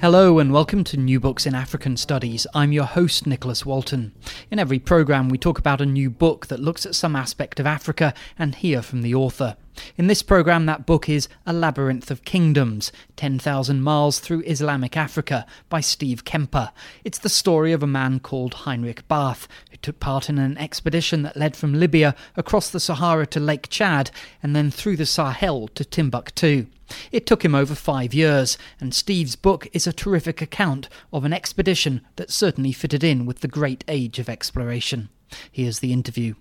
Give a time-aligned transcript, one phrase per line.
[0.00, 2.48] Hello and welcome to New Books in African Studies.
[2.52, 4.12] I'm your host, Nicholas Walton.
[4.50, 7.66] In every programme, we talk about a new book that looks at some aspect of
[7.66, 9.56] Africa and hear from the author.
[9.96, 15.46] In this programme, that book is A Labyrinth of Kingdoms 10,000 Miles Through Islamic Africa
[15.68, 16.70] by Steve Kemper.
[17.04, 21.22] It's the story of a man called Heinrich Barth, who took part in an expedition
[21.22, 24.10] that led from Libya across the Sahara to Lake Chad
[24.42, 26.66] and then through the Sahel to Timbuktu.
[27.10, 31.32] It took him over five years, and Steve's book is a terrific account of an
[31.32, 35.08] expedition that certainly fitted in with the great age of exploration.
[35.50, 36.34] Here's the interview.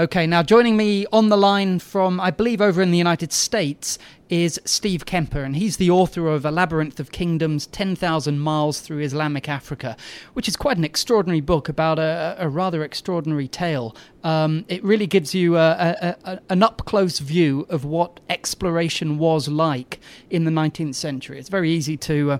[0.00, 3.98] Okay, now joining me on the line from, I believe, over in the United States
[4.30, 9.00] is Steve Kemper, and he's the author of A Labyrinth of Kingdoms 10,000 Miles Through
[9.00, 9.98] Islamic Africa,
[10.32, 13.94] which is quite an extraordinary book about a, a rather extraordinary tale.
[14.24, 19.48] Um, it really gives you a, a, an up close view of what exploration was
[19.48, 21.38] like in the 19th century.
[21.38, 22.30] It's very easy to.
[22.30, 22.38] Uh,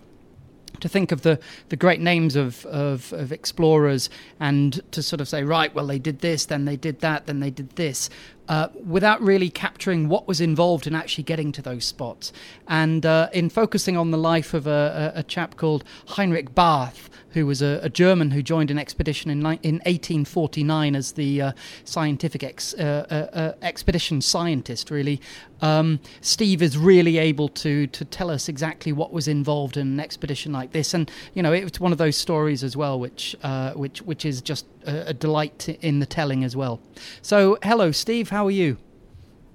[0.80, 5.28] to think of the, the great names of, of, of, explorers and to sort of
[5.28, 8.08] say, right, well, they did this, then they did that, then they did this,
[8.48, 12.32] uh, without really capturing what was involved in actually getting to those spots.
[12.68, 17.10] And uh, in focusing on the life of a, a, a chap called Heinrich Barth,
[17.33, 21.53] who was a, a, German who joined an expedition in, in 1849 as the uh,
[21.84, 25.20] scientific ex, uh, uh, uh, expedition scientist, really.
[25.62, 30.00] Um, Steve is really able to to tell us exactly what was involved in an
[30.00, 33.72] expedition like this, and you know it's one of those stories as well, which uh,
[33.72, 36.81] which which is just a, a delight in the telling as well.
[37.20, 38.31] So, hello, Steve.
[38.31, 38.78] How are you?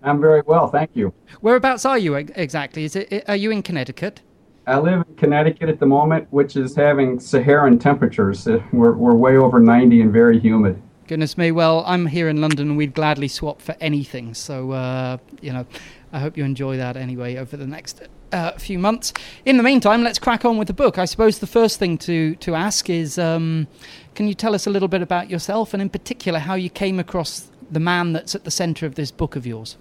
[0.03, 1.13] I'm very well, thank you.
[1.41, 2.83] Whereabouts are you exactly?
[2.83, 4.21] Is it are you in Connecticut?
[4.67, 8.47] I live in Connecticut at the moment, which is having Saharan temperatures.
[8.47, 10.81] Uh, we're, we're way over 90 and very humid.
[11.07, 11.51] Goodness me.
[11.51, 14.33] Well, I'm here in London and we'd gladly swap for anything.
[14.33, 15.67] So, uh, you know,
[16.11, 19.13] I hope you enjoy that anyway over the next uh, few months.
[19.45, 20.97] In the meantime, let's crack on with the book.
[20.97, 23.67] I suppose the first thing to, to ask is um,
[24.15, 26.99] can you tell us a little bit about yourself and, in particular, how you came
[26.99, 29.77] across the man that's at the center of this book of yours?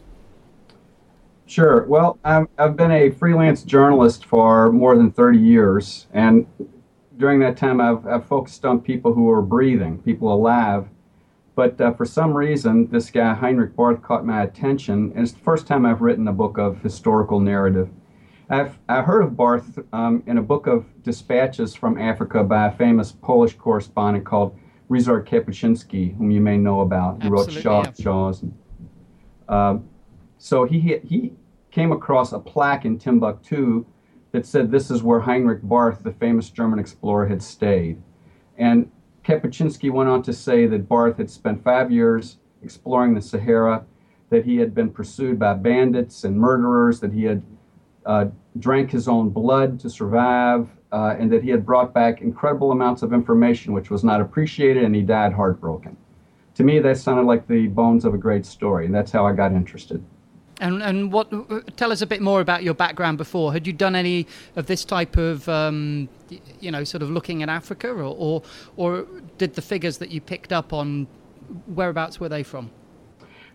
[1.47, 1.85] Sure.
[1.85, 6.07] Well, i have been a freelance journalist for more than 30 years.
[6.13, 6.47] And
[7.17, 10.89] during that time, I've, I've focused on people who are breathing, people alive.
[11.55, 15.13] But uh, for some reason, this guy, Heinrich Barth, caught my attention.
[15.15, 17.91] And it's the first time I've written a book of historical narrative.
[18.51, 22.73] I've I heard of Barth um, in a book of dispatches from Africa by a
[22.73, 24.59] famous Polish correspondent called
[24.91, 27.23] Ryszard Kapuscinski, whom you may know about.
[27.23, 28.03] He Absolutely, wrote Shah, yeah.
[28.03, 28.45] Shaw's.
[29.49, 29.79] Uh,
[30.45, 31.33] so he he
[31.71, 33.87] came across a plaque in Timbuktu
[34.33, 38.03] that said this is where Heinrich Barth, the famous German explorer, had stayed.
[38.59, 38.91] And
[39.25, 43.87] Kapuscinski went on to say that Barth had spent five years exploring the Sahara,
[44.29, 47.43] that he had been pursued by bandits and murderers, that he had
[48.05, 48.27] uh,
[48.59, 53.01] drank his own blood to survive, uh, and that he had brought back incredible amounts
[53.01, 55.97] of information which was not appreciated, and he died heartbroken.
[56.57, 59.33] To me, that sounded like the bones of a great story, and that's how I
[59.33, 60.05] got interested.
[60.61, 61.77] And and what?
[61.77, 63.53] Tell us a bit more about your background before.
[63.53, 66.09] Had you done any of this type of, um,
[66.61, 68.43] you know, sort of looking at Africa, or, or
[68.77, 69.07] or
[69.37, 71.09] did the figures that you picked up on,
[71.67, 72.71] whereabouts were they from?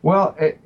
[0.02, 0.60] Well, it,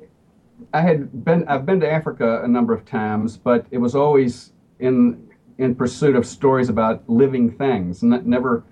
[0.72, 4.52] I had been I've been to Africa a number of times, but it was always
[4.80, 5.28] in
[5.58, 8.64] in pursuit of stories about living things, never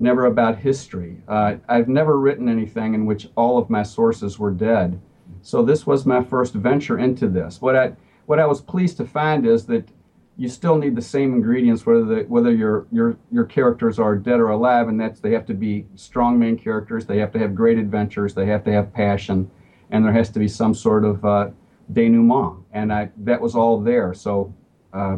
[0.00, 1.16] never about history.
[1.28, 5.00] Uh, I've never written anything in which all of my sources were dead.
[5.42, 7.60] So this was my first venture into this.
[7.60, 7.92] What I
[8.26, 9.88] what I was pleased to find is that
[10.36, 14.40] you still need the same ingredients whether the, whether your your your characters are dead
[14.40, 17.06] or alive, and that's they have to be strong main characters.
[17.06, 18.34] They have to have great adventures.
[18.34, 19.50] They have to have passion,
[19.90, 21.50] and there has to be some sort of uh,
[21.92, 22.64] denouement.
[22.72, 24.14] And I that was all there.
[24.14, 24.54] So
[24.92, 25.16] uh,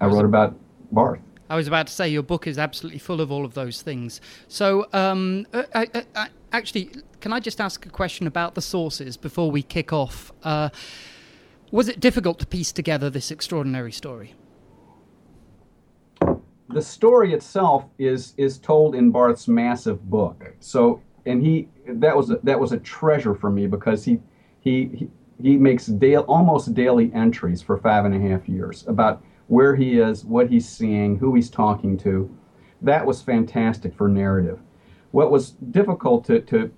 [0.00, 0.56] I wrote about
[0.90, 1.20] Barth.
[1.48, 4.20] I was about to say your book is absolutely full of all of those things.
[4.48, 6.90] So, um, I, I, I, actually,
[7.20, 10.32] can I just ask a question about the sources before we kick off?
[10.42, 10.70] Uh,
[11.70, 14.34] was it difficult to piece together this extraordinary story?
[16.68, 20.52] The story itself is is told in Barth's massive book.
[20.58, 24.18] So, and he that was a, that was a treasure for me because he
[24.60, 25.10] he he,
[25.40, 29.98] he makes daily, almost daily entries for five and a half years about where he
[29.98, 32.34] is, what he's seeing, who he's talking to.
[32.82, 34.60] That was fantastic for narrative.
[35.12, 36.72] What was difficult to, to,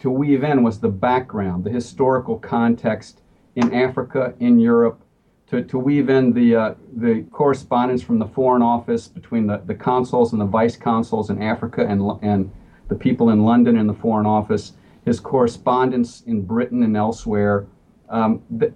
[0.00, 3.20] to weave in was the background, the historical context
[3.56, 5.02] in Africa, in Europe,
[5.48, 9.74] to, to weave in the, uh, the correspondence from the Foreign Office between the, the
[9.74, 12.50] consuls and the vice consuls in Africa and, and
[12.88, 14.74] the people in London in the Foreign Office,
[15.04, 17.66] his correspondence in Britain and elsewhere.
[18.10, 18.72] Um, the,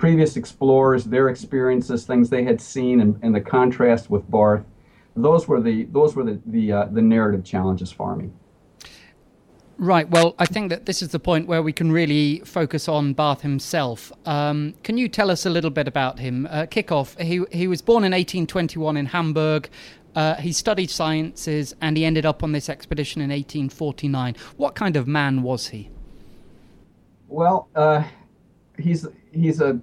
[0.00, 4.64] previous explorers, their experiences, things they had seen, and, and the contrast with Barth.
[5.14, 8.30] Those were the those were the the, uh, the narrative challenges for me.
[9.76, 10.08] Right.
[10.08, 13.42] Well, I think that this is the point where we can really focus on Barth
[13.42, 14.12] himself.
[14.26, 16.48] Um, can you tell us a little bit about him?
[16.50, 17.16] Uh, kick off.
[17.18, 19.68] He he was born in 1821 in Hamburg.
[20.14, 24.34] Uh, he studied sciences and he ended up on this expedition in 1849.
[24.56, 25.90] What kind of man was he?
[27.28, 28.02] Well, uh,
[28.78, 29.80] he's he's a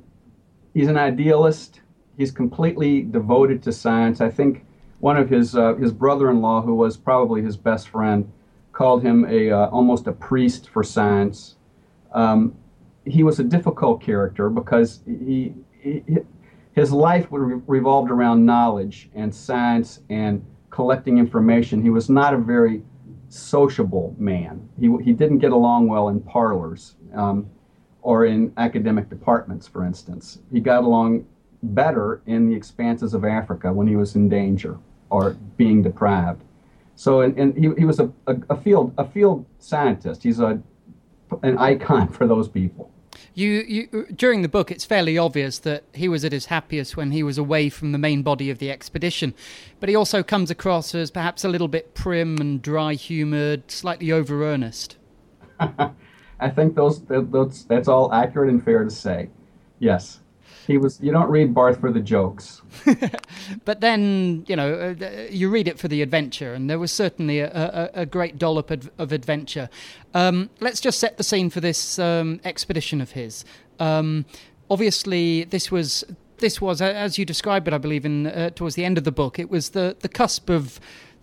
[0.77, 1.81] he's an idealist.
[2.17, 4.21] He's completely devoted to science.
[4.21, 4.63] I think
[4.99, 8.31] one of his uh, his brother-in-law, who was probably his best friend,
[8.73, 11.55] called him a uh, almost a priest for science.
[12.13, 12.55] Um,
[13.05, 16.03] he was a difficult character because he, he
[16.73, 21.81] his life revolved around knowledge and science and collecting information.
[21.81, 22.83] He was not a very
[23.29, 24.69] sociable man.
[24.79, 27.49] He, he didn't get along well in parlors um,
[28.07, 30.39] or in academic departments, for instance.
[30.49, 31.25] He got along
[31.61, 34.77] better in the expanses of Africa when he was in danger
[35.09, 36.41] or being deprived.
[36.95, 40.23] So, and, and he, he was a, a, a, field a field scientist.
[40.23, 40.61] He's a
[41.43, 42.89] an icon for those people.
[43.33, 47.11] You, you during the book, it's fairly obvious that he was at his happiest when
[47.11, 49.33] he was away from the main body of the expedition,
[49.81, 54.95] but he also comes across as perhaps a little bit prim and dry-humoured, slightly over-earnest.
[56.39, 59.29] I think those, those that's all accurate and fair to say.
[59.79, 60.19] Yes.
[60.67, 62.61] He was you don't read barth for the jokes.
[63.63, 67.39] But then you know uh, you read it for the adventure and there was certainly
[67.39, 67.49] a,
[67.95, 69.69] a, a great dollop of, of adventure.
[70.13, 73.45] Um, let's just set the scene for this um, expedition of his.
[73.79, 74.25] Um,
[74.69, 76.03] obviously this was
[76.39, 79.11] this was as you described it i believe in uh, towards the end of the
[79.11, 80.79] book it was the the cusp of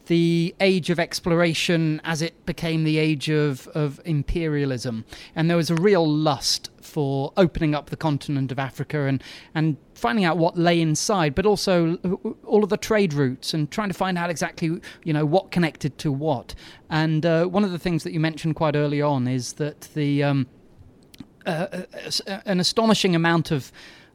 [0.07, 5.05] the age of exploration as it became the age of, of imperialism.
[5.35, 9.23] And there was a real lust for opening up the continent of Africa and,
[9.55, 11.97] and finding out what lay inside, but also
[12.45, 15.97] all of the trade routes and trying to find out exactly, you know, what connected
[15.99, 16.55] to what.
[16.91, 20.23] And uh, one of the things that you mentioned quite early on is that the
[20.23, 20.47] um,
[21.47, 21.83] uh,
[22.27, 23.73] uh an astonishing amount of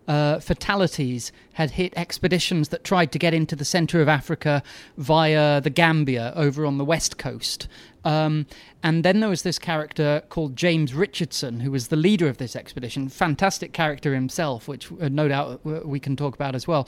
[0.10, 4.64] uh, fatalities had hit expeditions that tried to get into the center of Africa
[4.98, 7.68] via the Gambia over on the west coast.
[8.04, 8.48] Um,
[8.82, 12.56] and then there was this character called James Richardson, who was the leader of this
[12.56, 13.08] expedition.
[13.08, 16.88] Fantastic character himself, which uh, no doubt we can talk about as well.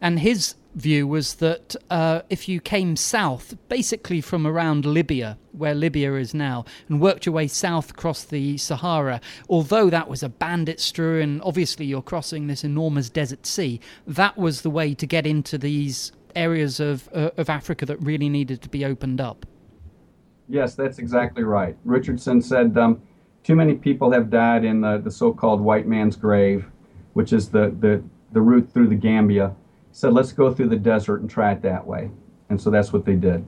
[0.00, 5.74] And his view was that uh, if you came south, basically from around Libya, where
[5.74, 10.28] Libya is now, and worked your way south across the Sahara, although that was a
[10.28, 15.26] bandit strewn, obviously you're crossing this enormous desert sea, that was the way to get
[15.26, 19.46] into these areas of, uh, of Africa that really needed to be opened up.
[20.48, 21.76] Yes, that's exactly right.
[21.84, 23.02] Richardson said um,
[23.42, 26.66] too many people have died in the, the so called white man's grave,
[27.14, 28.02] which is the, the,
[28.32, 29.54] the route through the Gambia
[29.98, 32.08] said, let's go through the desert and try it that way.
[32.50, 33.44] And so that's what they did.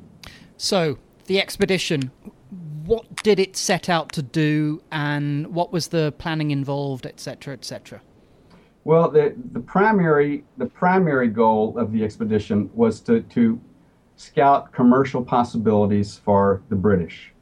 [0.56, 2.10] So, the expedition,
[2.86, 8.02] what did it set out to do and what was the planning involved, etc., etc.?
[8.82, 13.60] Well, the, the primary the primary goal of the expedition was to, to
[14.16, 17.32] scout commercial possibilities for the British.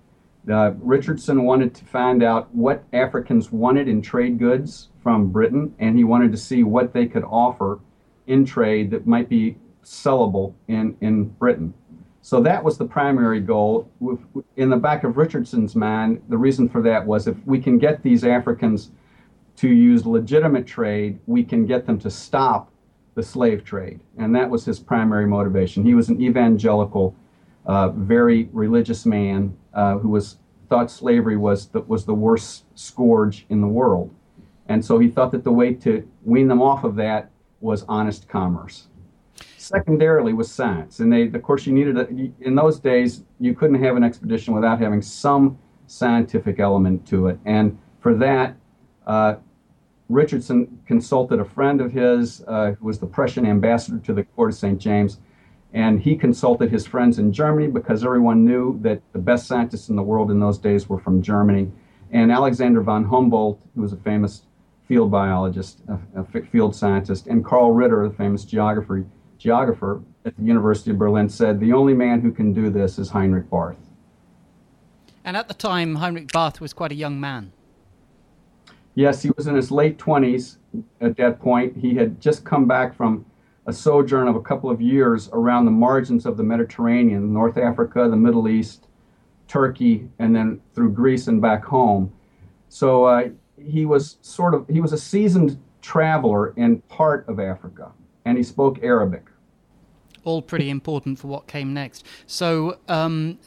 [0.51, 5.97] Uh, Richardson wanted to find out what Africans wanted in trade goods from Britain, and
[5.97, 7.81] he wanted to see what they could offer
[8.29, 11.75] in trade that might be sellable in, in Britain.
[12.21, 13.91] So that was the primary goal.
[14.57, 18.03] In the back of Richardson's mind, the reason for that was if we can get
[18.03, 18.91] these Africans
[19.57, 22.71] to use legitimate trade, we can get them to stop
[23.15, 23.99] the slave trade.
[24.19, 25.85] And that was his primary motivation.
[25.85, 27.17] He was an evangelical,
[27.67, 30.37] uh, very religious man uh, who was
[30.69, 34.15] thought slavery was the, was the worst scourge in the world.
[34.69, 37.31] And so he thought that the way to wean them off of that
[37.61, 38.89] was honest commerce.
[39.57, 42.09] Secondarily was science, and they, of course, you needed a,
[42.41, 47.39] in those days you couldn't have an expedition without having some scientific element to it,
[47.45, 48.57] and for that,
[49.07, 49.37] uh,
[50.09, 54.51] Richardson consulted a friend of his uh, who was the Prussian ambassador to the court
[54.51, 54.79] of St.
[54.79, 55.19] James,
[55.73, 59.97] and he consulted his friends in Germany because everyone knew that the best scientists in
[59.97, 61.71] the world in those days were from Germany.
[62.11, 64.45] And Alexander von Humboldt, who was a famous
[64.89, 69.05] field biologist, a, a field scientist, and Carl Ritter, the famous geographer,
[69.37, 73.11] geographer at the University of Berlin, said the only man who can do this is
[73.11, 73.77] Heinrich Barth.
[75.25, 77.53] And at the time, Heinrich Barth was quite a young man.
[78.95, 80.57] Yes, he was in his late 20s
[81.03, 81.77] at that point.
[81.77, 83.27] He had just come back from
[83.67, 88.09] a sojourn of a couple of years around the margins of the Mediterranean, North Africa,
[88.09, 88.89] the Middle East,
[89.47, 92.11] Turkey, and then through Greece and back home.
[92.71, 93.29] So uh,
[93.65, 97.93] he was sort of he was a seasoned traveler in part of Africa,
[98.25, 99.25] and he spoke Arabic.
[100.25, 102.05] All pretty important for what came next.
[102.27, 103.39] So um,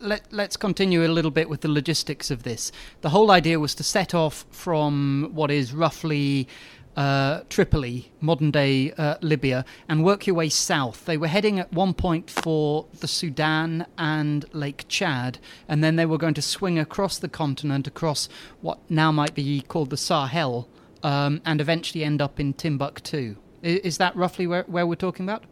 [0.00, 2.72] let, let's continue a little bit with the logistics of this.
[3.02, 6.48] The whole idea was to set off from what is roughly
[6.96, 11.04] uh, Tripoli, modern day uh, Libya, and work your way south.
[11.04, 16.06] They were heading at one point for the Sudan and Lake Chad, and then they
[16.06, 18.28] were going to swing across the continent, across
[18.60, 20.68] what now might be called the Sahel,
[21.02, 23.36] um, and eventually end up in Timbuktu.
[23.62, 25.44] Is, is that roughly where, where we're talking about?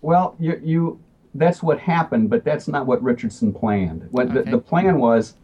[0.00, 1.00] Well, you, you
[1.34, 4.08] that's what happened, but that's not what Richardson planned.
[4.10, 4.42] What okay.
[4.42, 5.34] the, the plan was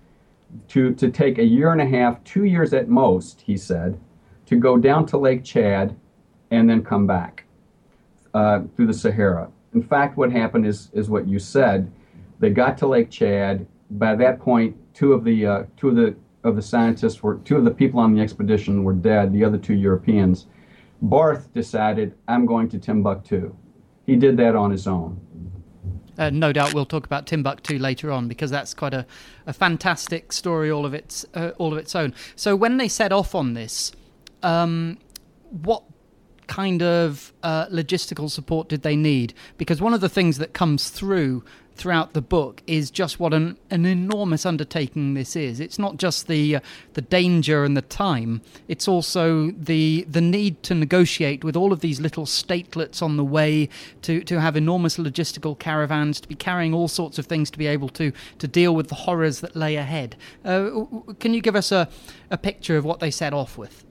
[0.68, 3.98] to to take a year and a half, two years at most, he said,
[4.54, 5.96] to go down to Lake Chad
[6.50, 7.44] and then come back
[8.32, 9.50] uh, through the Sahara.
[9.74, 11.90] In fact, what happened is is what you said.
[12.38, 13.66] They got to Lake Chad.
[13.90, 17.56] By that point, two of the uh, two of the of the scientists were two
[17.56, 19.32] of the people on the expedition were dead.
[19.32, 20.46] The other two Europeans.
[21.02, 23.54] Barth decided, I'm going to Timbuktu.
[24.06, 25.20] He did that on his own.
[26.16, 29.04] Uh, no doubt we'll talk about Timbuktu later on because that's quite a,
[29.46, 32.14] a fantastic story all of its uh, all of its own.
[32.36, 33.92] So when they set off on this,
[34.44, 34.98] um,
[35.50, 35.82] what
[36.46, 39.34] kind of uh, logistical support did they need?
[39.58, 41.42] Because one of the things that comes through
[41.76, 45.58] throughout the book is just what an, an enormous undertaking this is.
[45.58, 46.60] It's not just the uh,
[46.92, 51.80] the danger and the time; it's also the the need to negotiate with all of
[51.80, 53.68] these little statelets on the way,
[54.02, 57.66] to to have enormous logistical caravans, to be carrying all sorts of things, to be
[57.66, 60.16] able to to deal with the horrors that lay ahead.
[60.44, 60.84] Uh,
[61.18, 61.88] can you give us a
[62.30, 63.84] a picture of what they set off with?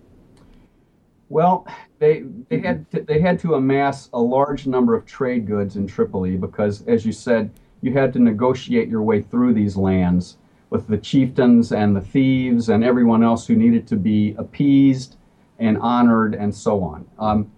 [1.34, 1.66] Well,
[1.98, 5.88] they they had to, they had to amass a large number of trade goods in
[5.88, 7.50] Tripoli because, as you said,
[7.82, 10.38] you had to negotiate your way through these lands
[10.70, 15.18] with the chieftains and the thieves and everyone else who needed to be appeased
[15.58, 17.04] and honored and so on.
[17.18, 17.52] Um,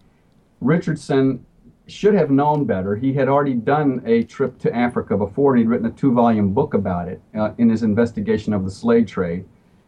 [0.61, 1.45] Richardson
[1.87, 2.95] should have known better.
[2.95, 6.75] He had already done a trip to Africa before, and he'd written a two-volume book
[6.75, 9.43] about it uh, in his investigation of the slave trade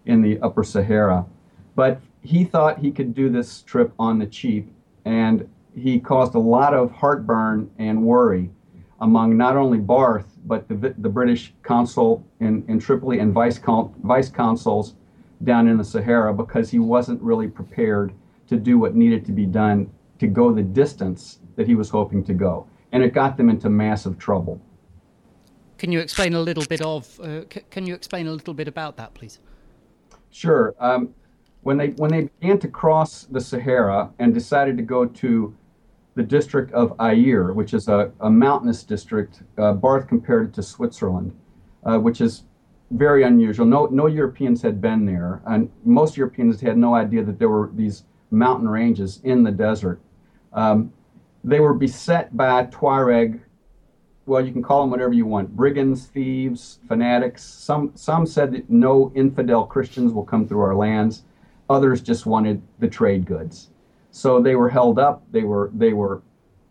[0.06, 1.26] in the Upper Sahara.
[1.74, 4.72] But he thought he could do this trip on the cheap,
[5.06, 8.50] and he caused a lot of heartburn and worry
[9.00, 13.94] among not only Barth, but the, the British consul in, in Tripoli and vice, con,
[14.04, 14.96] vice consuls
[15.44, 18.12] down in the Sahara because he wasn't really prepared
[18.48, 22.24] to do what needed to be done to go the distance that he was hoping
[22.24, 22.68] to go.
[22.92, 24.60] And it got them into massive trouble.
[25.78, 28.68] Can you explain a little bit of, uh, c- can you explain a little bit
[28.68, 29.40] about that, please?
[30.32, 30.74] Sure.
[30.80, 31.14] Um,
[31.62, 35.56] when they when they began to cross the Sahara and decided to go to
[36.16, 40.64] the district of Air, which is a, a mountainous district, uh, Barth compared it to
[40.64, 41.32] Switzerland,
[41.84, 42.44] uh, which is
[42.92, 43.66] very unusual.
[43.66, 47.70] No, no Europeans had been there, and most Europeans had no idea that there were
[47.74, 50.00] these mountain ranges in the desert.
[50.54, 50.92] Um,
[51.44, 53.42] they were beset by Tuareg.
[54.26, 57.44] Well, you can call them whatever you want: brigands, thieves, fanatics.
[57.44, 61.24] Some some said that no infidel Christians will come through our lands.
[61.70, 63.70] Others just wanted the trade goods.
[64.12, 65.24] So they were held up.
[65.32, 66.22] They were they were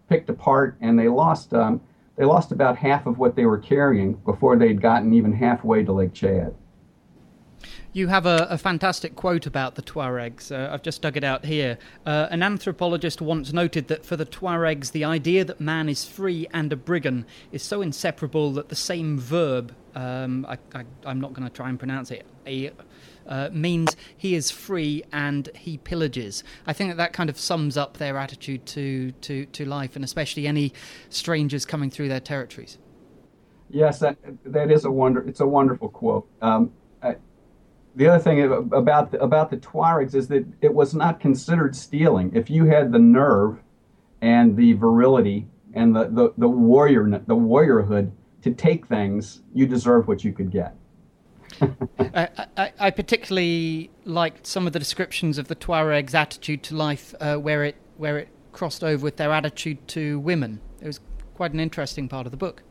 [0.08, 1.80] picked apart, and they lost um,
[2.16, 5.92] they lost about half of what they were carrying before they'd gotten even halfway to
[5.92, 6.54] Lake Chad.
[7.96, 10.52] You have a, a, fantastic quote about the Tuaregs.
[10.52, 11.78] Uh, I've just dug it out here.
[12.04, 16.46] Uh, an anthropologist once noted that for the Tuaregs, the idea that man is free
[16.52, 21.48] and a brigand is so inseparable that the same verb, um, I, am not going
[21.48, 22.70] to try and pronounce it, a,
[23.26, 26.42] uh, means he is free and he pillages.
[26.66, 30.04] I think that that kind of sums up their attitude to, to, to life and
[30.04, 30.74] especially any
[31.08, 32.76] strangers coming through their territories.
[33.70, 35.26] Yes, that, that is a wonder.
[35.26, 36.28] It's a wonderful quote.
[36.42, 36.72] Um,
[37.96, 42.30] the other thing about the, about the Tuaregs is that it was not considered stealing.
[42.34, 43.58] If you had the nerve
[44.20, 48.10] and the virility and the, the, the warrior the warriorhood
[48.42, 50.76] to take things, you deserve what you could get.
[51.98, 57.14] I, I, I, particularly liked some of the descriptions of the Tuaregs' attitude to life,
[57.20, 60.60] uh, where it where it crossed over with their attitude to women.
[60.82, 61.00] It was
[61.34, 62.62] quite an interesting part of the book.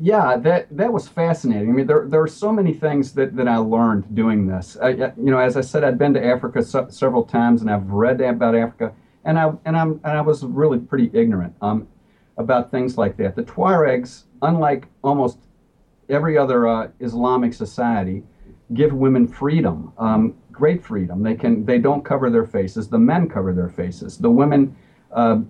[0.00, 1.70] Yeah, that that was fascinating.
[1.70, 4.76] I mean, there there are so many things that, that I learned doing this.
[4.80, 7.88] I, you know, as I said, I'd been to Africa so, several times, and I've
[7.90, 8.92] read about Africa,
[9.24, 11.88] and I and I'm and I was really pretty ignorant um,
[12.36, 13.34] about things like that.
[13.34, 15.38] The Tuaregs, unlike almost
[16.08, 18.22] every other uh, Islamic society,
[18.74, 21.24] give women freedom, um, great freedom.
[21.24, 22.88] They can they don't cover their faces.
[22.88, 24.16] The men cover their faces.
[24.16, 24.76] The women.
[25.10, 25.40] Uh,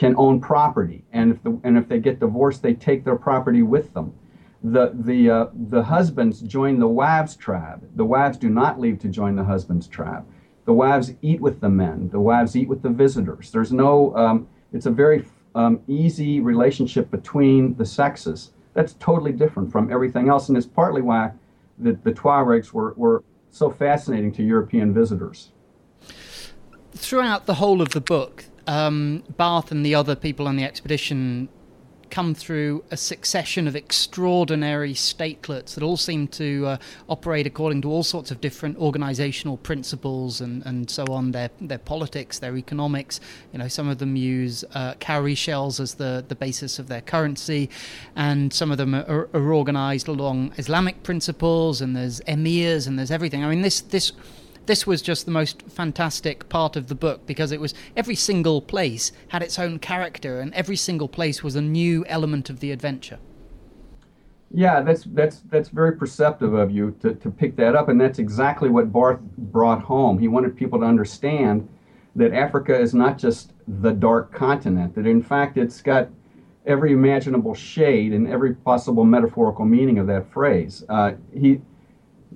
[0.00, 3.62] can own property, and if the, and if they get divorced, they take their property
[3.74, 4.08] with them.
[4.76, 7.80] The the uh, the husbands join the wives' tribe.
[7.96, 10.24] The wives do not leave to join the husband's tribe.
[10.64, 13.50] the wives eat with the men, the wives eat with the visitors.
[13.50, 15.24] There's no, um, it's a very
[15.56, 18.52] um, easy relationship between the sexes.
[18.74, 21.32] That's totally different from everything else, and it's partly why
[21.78, 25.50] the, the Tuaregs were, were so fascinating to European visitors.
[26.92, 31.48] Throughout the whole of the book, um, and the other people on the expedition
[32.08, 36.76] come through a succession of extraordinary statelets that all seem to uh,
[37.08, 41.78] operate according to all sorts of different organizational principles and, and so on, their, their
[41.78, 43.20] politics, their economics.
[43.52, 47.00] You know, some of them use uh, cowrie shells as the, the basis of their
[47.00, 47.70] currency,
[48.14, 53.10] and some of them are, are organized along Islamic principles, and there's emirs, and there's
[53.10, 53.44] everything.
[53.44, 54.12] I mean, this, this
[54.66, 58.60] this was just the most fantastic part of the book because it was every single
[58.60, 62.70] place had its own character and every single place was a new element of the
[62.70, 63.18] adventure.
[64.52, 68.18] Yeah, that's that's that's very perceptive of you to, to pick that up, and that's
[68.18, 70.18] exactly what Barth brought home.
[70.18, 71.68] He wanted people to understand
[72.16, 76.08] that Africa is not just the dark continent; that in fact it's got
[76.66, 80.84] every imaginable shade and every possible metaphorical meaning of that phrase.
[80.88, 81.60] Uh, he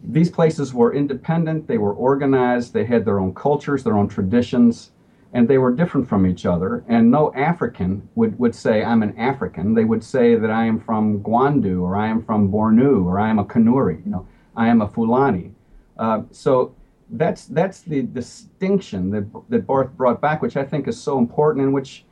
[0.06, 4.90] these places were independent, they were organized, they had their own cultures, their own traditions,
[5.32, 6.84] and they were different from each other.
[6.88, 9.74] And no African would, would say, I'm an African.
[9.74, 13.30] They would say that I am from Gwandu, or I am from Bornu, or I
[13.30, 15.52] am a Kanuri, you know, I am a Fulani.
[15.98, 16.74] Uh, so
[17.10, 21.64] that's, that's the distinction that, that Barth brought back, which I think is so important
[21.64, 22.04] and which,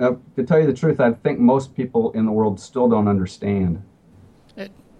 [0.00, 3.08] uh, to tell you the truth, I think most people in the world still don't
[3.08, 3.82] understand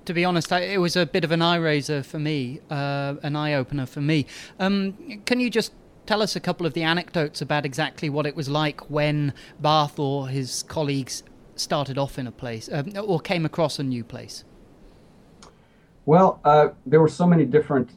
[0.08, 3.16] to be honest, I, it was a bit of an eye raiser for me, uh,
[3.22, 4.24] an eye opener for me.
[4.58, 5.70] Um, can you just
[6.06, 9.98] tell us a couple of the anecdotes about exactly what it was like when Barth
[9.98, 11.22] or his colleagues
[11.56, 14.44] started off in a place uh, or came across a new place?
[16.06, 17.90] Well, uh, there were so many different.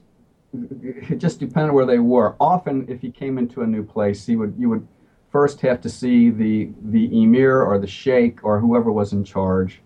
[0.53, 2.35] It just depended where they were.
[2.41, 4.85] Often, if he came into a new place, he would you would
[5.31, 9.81] first have to see the the emir or the sheikh or whoever was in charge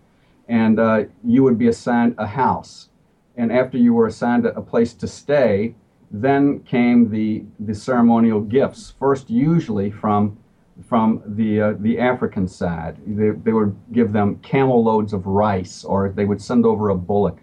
[0.48, 2.88] and uh, you would be assigned a house.
[3.36, 5.74] And after you were assigned a place to stay,
[6.10, 8.94] then came the, the ceremonial gifts.
[8.98, 10.38] First, usually from
[10.86, 15.84] from the uh, the African side, they, they would give them camel loads of rice,
[15.84, 17.38] or they would send over a bullock,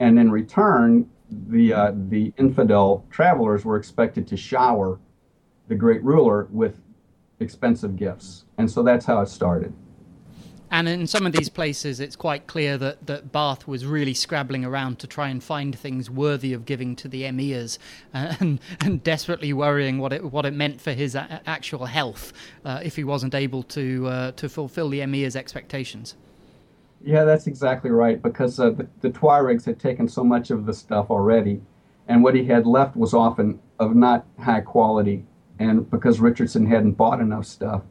[0.00, 4.98] and in return, the uh, the infidel travelers were expected to shower
[5.68, 6.80] the great ruler with
[7.38, 9.72] expensive gifts, and so that's how it started.
[10.72, 14.64] And in some of these places, it's quite clear that, that Barth was really scrabbling
[14.64, 17.78] around to try and find things worthy of giving to the emirs
[18.14, 22.32] and, and desperately worrying what it, what it meant for his a- actual health
[22.64, 26.16] uh, if he wasn't able to, uh, to fulfill the emir's expectations.
[27.04, 30.72] Yeah, that's exactly right, because uh, the, the Tuaregs had taken so much of the
[30.72, 31.60] stuff already,
[32.08, 35.26] and what he had left was often of not high quality,
[35.58, 37.82] and because Richardson hadn't bought enough stuff.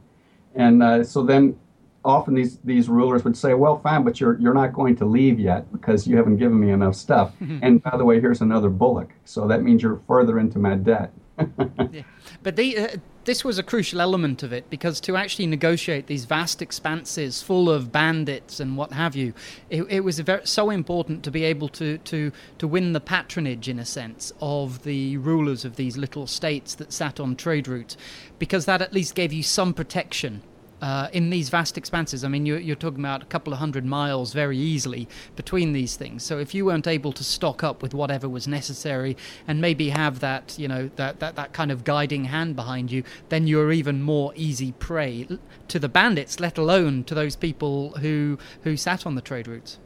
[0.56, 1.58] And uh, so then
[2.04, 5.38] often these these rulers would say, "Well, fine, but you're you're not going to leave
[5.38, 7.58] yet because you haven't given me enough stuff." Mm-hmm.
[7.62, 11.12] And by the way, here's another bullock, so that means you're further into my debt.
[11.90, 12.02] yeah.
[12.42, 12.88] But the, uh,
[13.24, 17.70] this was a crucial element of it because to actually negotiate these vast expanses full
[17.70, 19.32] of bandits and what have you,
[19.70, 23.68] it, it was very, so important to be able to, to, to win the patronage,
[23.68, 27.96] in a sense, of the rulers of these little states that sat on trade routes,
[28.38, 30.42] because that at least gave you some protection
[30.82, 32.24] uh, in these vast expanses.
[32.24, 35.94] I mean, you're, you're, talking about a couple of hundred miles very easily between these
[35.94, 36.24] things.
[36.24, 39.16] So if you weren't able to stock up with whatever was necessary
[39.46, 43.04] and maybe have that, you know, that, that, that kind of guiding hand behind you,
[43.28, 45.28] then you're even more easy prey
[45.68, 49.78] to the bandits, let alone to those people who who sat on the trade routes.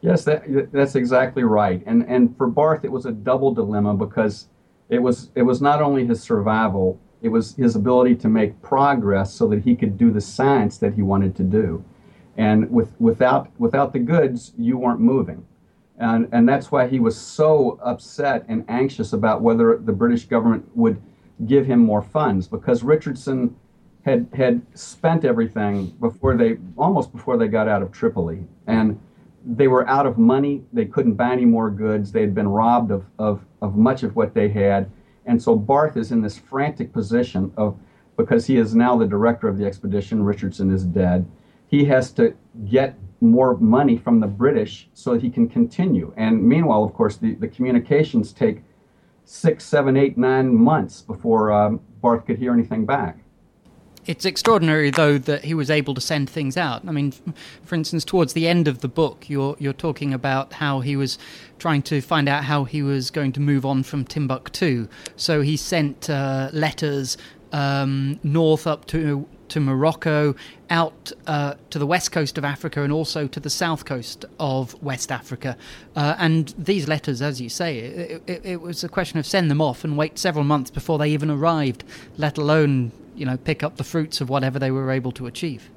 [0.00, 1.82] Yes, that, that's exactly right.
[1.84, 4.48] And and for Barth, it was a double dilemma because
[4.88, 9.34] it was it was not only his survival it was his ability to make progress
[9.34, 11.84] so that he could do the science that he wanted to do.
[12.36, 15.44] And with, without, without the goods, you weren't moving.
[15.98, 20.64] And, and that's why he was so upset and anxious about whether the British government
[20.76, 21.02] would
[21.46, 23.56] give him more funds because Richardson
[24.04, 28.46] had, had spent everything before they, almost before they got out of Tripoli.
[28.68, 29.00] And
[29.44, 30.62] they were out of money.
[30.72, 32.12] They couldn't buy any more goods.
[32.12, 34.88] They had been robbed of, of, of much of what they had
[35.26, 37.78] and so Barth is in this frantic position of,
[38.16, 41.26] because he is now the director of the expedition, Richardson is dead,
[41.68, 42.34] he has to
[42.64, 46.12] get more money from the British so that he can continue.
[46.16, 48.62] And meanwhile, of course, the, the communications take
[49.24, 53.18] six, seven, eight, nine months before um, Barth could hear anything back.
[54.06, 56.82] It's extraordinary, though, that he was able to send things out.
[56.86, 57.12] I mean,
[57.64, 61.18] for instance, towards the end of the book, you're you're talking about how he was
[61.58, 64.86] trying to find out how he was going to move on from Timbuktu.
[65.16, 67.16] So he sent uh, letters
[67.52, 70.34] um, north up to to Morocco,
[70.70, 74.80] out uh, to the west coast of Africa, and also to the south coast of
[74.82, 75.56] West Africa.
[75.94, 79.48] Uh, and these letters, as you say, it, it, it, was a question of send
[79.50, 81.84] them off and wait several months before they even arrived,
[82.16, 85.70] let alone you know pick up the fruits of whatever they were able to achieve.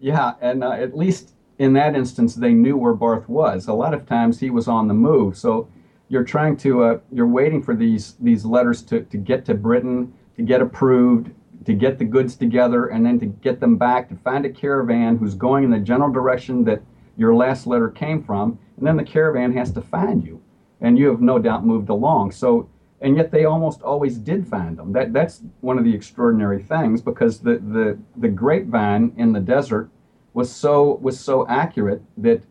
[0.00, 3.68] Yeah, and uh, at least in that instance, they knew where Barth was.
[3.68, 5.68] A lot of times he was on the move, so
[6.08, 10.12] you're trying to uh, you're waiting for these these letters to, to get to Britain
[10.36, 11.30] to get approved
[11.64, 15.16] to get the goods together and then to get them back to find a caravan
[15.16, 16.82] who's going in the general direction that
[17.16, 20.40] your last letter came from and then the caravan has to find you
[20.80, 22.68] and you have no doubt moved along so
[23.04, 27.00] and yet they almost always did find them that that's one of the extraordinary things
[27.00, 29.88] because the the the grapevine in the desert
[30.32, 32.42] was so was so accurate that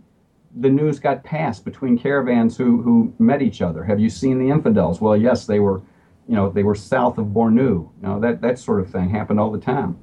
[0.58, 4.50] the news got passed between caravans who who met each other have you seen the
[4.50, 5.82] infidels well yes they were
[6.28, 7.60] you know, they were south of Bornu.
[7.60, 9.98] You know, that, that sort of thing happened all the time.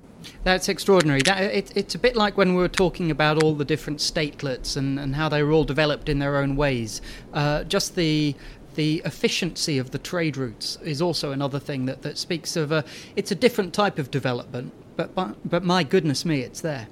[0.45, 1.23] That's extraordinary.
[1.23, 4.77] That, it, it's a bit like when we were talking about all the different statelets
[4.77, 7.01] and, and how they were all developed in their own ways.
[7.33, 8.35] Uh, just the
[8.75, 12.85] the efficiency of the trade routes is also another thing that, that speaks of a
[13.17, 16.89] it's a different type of development, but but, but my goodness me, it's there.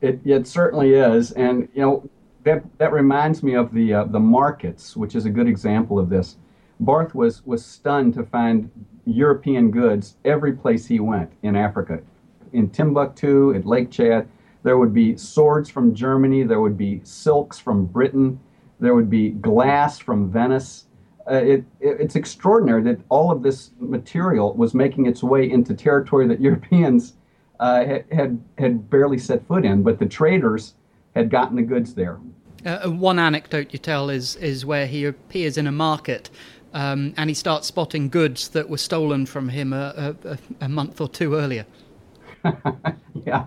[0.00, 2.10] It, it certainly is, and you know
[2.44, 6.08] that that reminds me of the uh, the markets, which is a good example of
[6.08, 6.36] this.
[6.80, 8.70] Barth was, was stunned to find
[9.04, 12.00] European goods every place he went in Africa.
[12.52, 14.28] In Timbuktu, at Lake Chad,
[14.62, 18.38] there would be swords from Germany, there would be silks from Britain,
[18.80, 20.86] there would be glass from Venice.
[21.30, 25.74] Uh, it, it, it's extraordinary that all of this material was making its way into
[25.74, 27.14] territory that Europeans
[27.60, 30.74] uh, had, had barely set foot in, but the traders
[31.14, 32.18] had gotten the goods there.
[32.64, 36.28] Uh, one anecdote you tell is is where he appears in a market
[36.74, 41.00] um, and he starts spotting goods that were stolen from him a, a, a month
[41.00, 41.66] or two earlier.
[43.26, 43.44] yeah,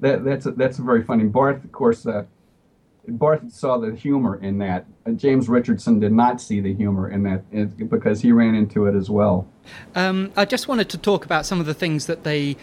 [0.00, 1.24] that, that's a, that's a very funny.
[1.24, 2.24] Barth, of course, uh,
[3.08, 4.86] Barth saw the humor in that.
[5.06, 8.94] Uh, James Richardson did not see the humor in that because he ran into it
[8.94, 9.46] as well.
[9.94, 12.56] Um, I just wanted to talk about some of the things that they,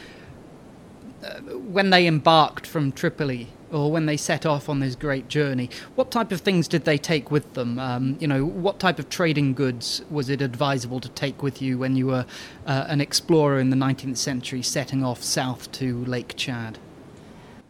[1.24, 5.70] uh, when they embarked from Tripoli or when they set off on this great journey,
[5.96, 7.80] what type of things did they take with them?
[7.80, 11.78] Um, you know, what type of trading goods was it advisable to take with you
[11.78, 12.26] when you were
[12.66, 16.78] uh, an explorer in the 19th century setting off south to Lake Chad?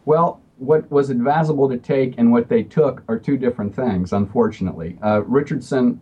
[0.04, 4.96] Well, what was advisable to take and what they took are two different things, unfortunately.
[5.02, 6.00] Uh, Richardson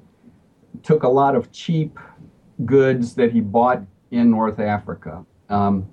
[0.82, 1.98] took a lot of cheap
[2.66, 5.24] goods that he bought in North Africa.
[5.48, 5.88] Um,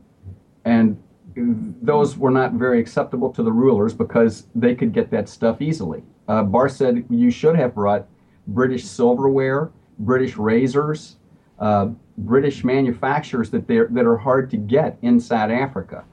[0.65, 1.01] and
[1.35, 6.03] those were not very acceptable to the rulers because they could get that stuff easily.
[6.27, 8.05] Uh, Barth said you should have brought
[8.47, 11.15] British silverware, British razors,
[11.59, 16.03] uh, British manufacturers that that are hard to get inside Africa.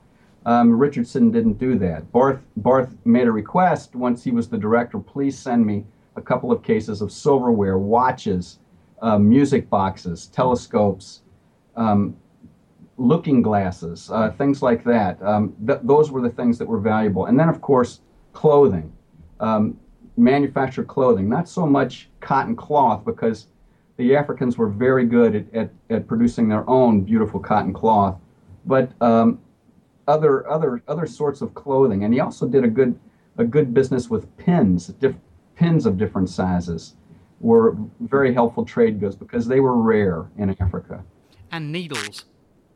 [0.46, 2.10] Um, Richardson didn't do that.
[2.12, 4.98] Barth Barth made a request once he was the director.
[4.98, 5.84] Please send me
[6.16, 8.58] a couple of cases of silverware, watches,
[9.00, 11.22] uh, music boxes, telescopes,
[11.76, 12.16] um,
[12.96, 15.20] looking glasses, uh, things like that.
[15.22, 17.26] Um, th- those were the things that were valuable.
[17.26, 18.00] And then, of course,
[18.32, 18.92] clothing,
[19.40, 19.78] um,
[20.16, 21.28] manufactured clothing.
[21.28, 23.48] Not so much cotton cloth because
[23.96, 28.18] the Africans were very good at, at, at producing their own beautiful cotton cloth,
[28.66, 29.40] but um,
[30.06, 32.04] other other other sorts of clothing.
[32.04, 32.98] And he also did a good
[33.36, 35.16] a good business with pins, diff-
[35.56, 36.94] pins of different sizes
[37.40, 41.04] were very helpful trade goods because they were rare in Africa.
[41.50, 42.24] And needles.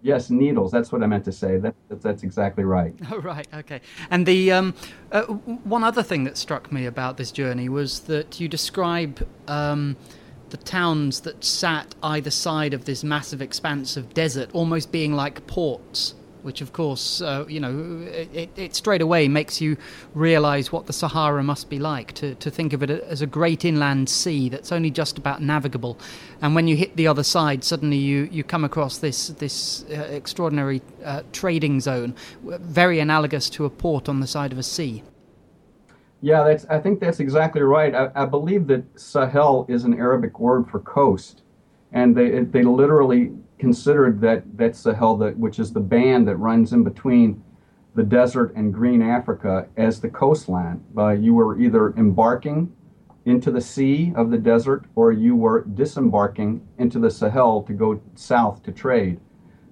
[0.03, 0.71] Yes, needles.
[0.71, 1.59] That's what I meant to say.
[1.59, 2.95] That, that that's exactly right.
[3.11, 3.49] Oh, right.
[3.53, 3.81] Okay.
[4.11, 4.75] And the um,
[5.11, 9.97] uh, one other thing that struck me about this journey was that you describe um,
[10.51, 15.47] the towns that sat either side of this massive expanse of desert almost being like
[15.47, 19.77] ports which of course, uh, you know, it, it, straight away makes you
[20.15, 23.65] realize what the Sahara must be like to, to think of it as a great
[23.65, 25.99] inland sea that's only just about navigable.
[26.43, 29.95] And when you hit the other side, suddenly you, you come across this, this uh,
[30.11, 35.03] extraordinary uh, trading zone, very analogous to a port on the side of a sea.
[36.21, 37.95] Yeah, that's, I think that's exactly right.
[37.95, 41.43] I, I believe that Sahel is an Arabic word for coast.
[41.93, 46.73] And they, they literally considered that that Sahel, that, which is the band that runs
[46.73, 47.43] in between
[47.95, 50.85] the desert and green Africa, as the coastline.
[51.21, 52.73] You were either embarking
[53.25, 58.01] into the sea of the desert or you were disembarking into the Sahel to go
[58.15, 59.21] south to trade.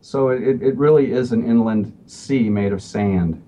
[0.00, 3.42] So it, it really is an inland sea made of sand.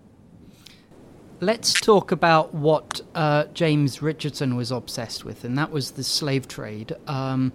[1.40, 6.48] Let's talk about what uh, James Richardson was obsessed with, and that was the slave
[6.48, 6.96] trade.
[7.07, 7.53] Um,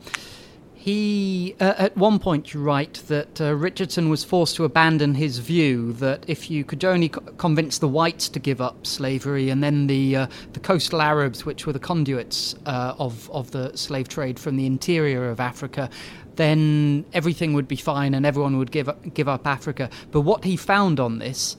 [0.84, 5.38] he, uh, at one point, you write that uh, Richardson was forced to abandon his
[5.40, 9.64] view that if you could only co- convince the whites to give up slavery, and
[9.64, 14.10] then the uh, the coastal Arabs, which were the conduits uh, of of the slave
[14.10, 15.90] trade from the interior of Africa,
[16.36, 19.90] then everything would be fine and everyone would give up, give up Africa.
[20.12, 21.56] But what he found on this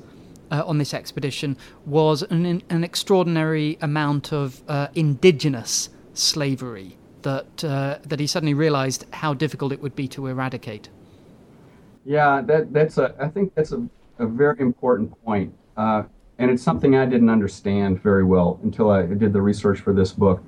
[0.51, 1.57] uh, on this expedition
[1.87, 9.05] was an, an extraordinary amount of uh, indigenous slavery that uh, that he suddenly realized
[9.13, 10.89] how difficult it would be to eradicate.
[12.05, 13.87] Yeah, that that's a I think that's a,
[14.19, 15.53] a very important point.
[15.77, 16.05] Uh,
[16.39, 20.13] and it's something I didn't understand very well until I did the research for this
[20.13, 20.43] book.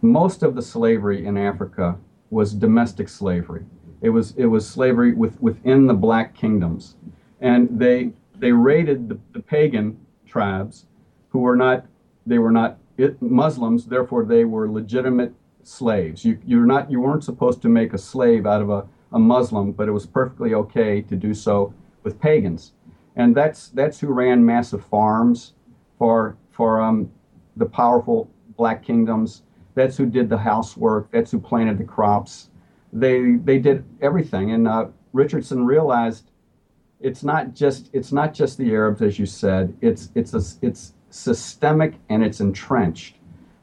[0.00, 1.96] Most of the slavery in Africa
[2.30, 3.64] was domestic slavery.
[4.00, 6.96] It was it was slavery with, within the black kingdoms,
[7.40, 10.86] and they they raided the, the pagan tribes
[11.28, 11.86] who were not
[12.26, 12.78] they were not
[13.20, 15.32] Muslims, therefore they were legitimate
[15.66, 16.24] slaves.
[16.24, 19.72] You you're not you weren't supposed to make a slave out of a, a Muslim,
[19.72, 22.72] but it was perfectly okay to do so with pagans.
[23.16, 25.54] And that's that's who ran massive farms
[25.98, 27.10] for for um,
[27.56, 29.42] the powerful black kingdoms.
[29.74, 31.10] That's who did the housework.
[31.10, 32.50] That's who planted the crops.
[32.92, 34.52] They they did everything.
[34.52, 36.30] And uh, Richardson realized
[37.00, 39.76] it's not just it's not just the Arabs, as you said.
[39.80, 43.16] It's it's a, it's systemic and it's entrenched.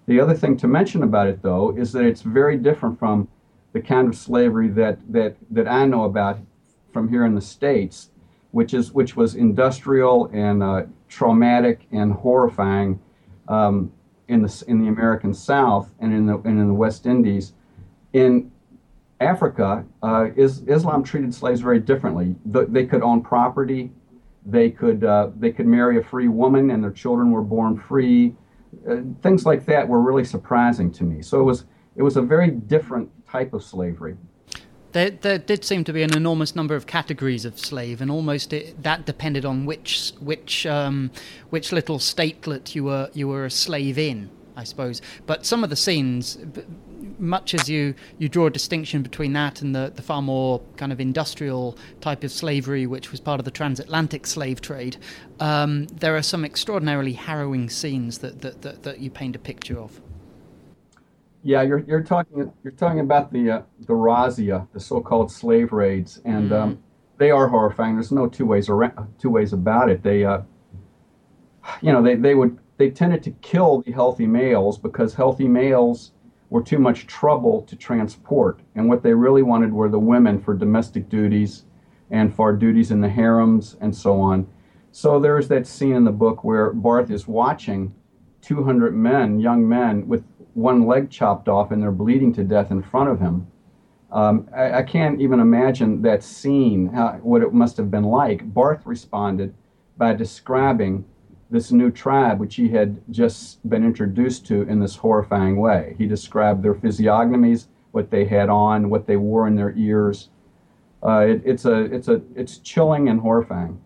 [0.09, 3.27] The other thing to mention about it, though, is that it's very different from
[3.73, 6.39] the kind of slavery that that that I know about
[6.91, 8.09] from here in the states,
[8.49, 12.99] which is which was industrial and uh, traumatic and horrifying
[13.49, 13.91] um,
[14.27, 17.53] in the in the American South and in the and in the West Indies.
[18.13, 18.51] In
[19.19, 22.35] Africa, uh, is, Islam treated slaves very differently.
[22.47, 23.91] The, they could own property,
[24.43, 28.33] they could uh, they could marry a free woman, and their children were born free.
[28.87, 31.21] Uh, things like that were really surprising to me.
[31.21, 34.15] So it was it was a very different type of slavery.
[34.91, 38.53] There, there did seem to be an enormous number of categories of slave, and almost
[38.53, 41.11] it, that depended on which which um,
[41.49, 44.29] which little statelet you were you were a slave in.
[44.55, 45.01] I suppose.
[45.25, 46.37] But some of the scenes,
[47.19, 50.91] much as you, you draw a distinction between that and the, the far more kind
[50.91, 54.97] of industrial type of slavery, which was part of the transatlantic slave trade,
[55.39, 59.79] um, there are some extraordinarily harrowing scenes that, that, that, that, you paint a picture
[59.79, 60.01] of.
[61.43, 66.19] Yeah, you're, you're talking you're talking about the uh, the razzia, the so-called slave raids,
[66.25, 66.61] and mm.
[66.61, 66.83] um,
[67.17, 67.95] they are horrifying.
[67.95, 70.03] There's no two ways around, two ways about it.
[70.03, 70.41] They, uh,
[71.81, 76.11] you know, they, they would they tended to kill the healthy males because healthy males
[76.49, 78.59] were too much trouble to transport.
[78.75, 81.65] And what they really wanted were the women for domestic duties
[82.09, 84.47] and for duties in the harems and so on.
[84.91, 87.93] So there's that scene in the book where Barth is watching
[88.41, 92.81] 200 men, young men, with one leg chopped off and they're bleeding to death in
[92.81, 93.47] front of him.
[94.11, 98.51] Um, I, I, can't even imagine that scene, how, what it must have been like.
[98.53, 99.53] Barth responded
[99.97, 101.05] by describing
[101.49, 105.95] this new tribe, which he had just been introduced to in this horrifying way.
[105.97, 110.29] He described their physiognomies, what they had on, what they wore in their ears.
[111.03, 113.81] Uh, it, it's a, it's a, it's chilling and horrifying.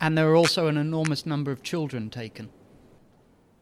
[0.00, 2.50] And there were also an enormous number of children taken.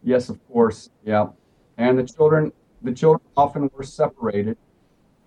[0.02, 0.90] Yes, of course.
[1.04, 1.28] Yeah,
[1.76, 4.56] and the children, the children often were separated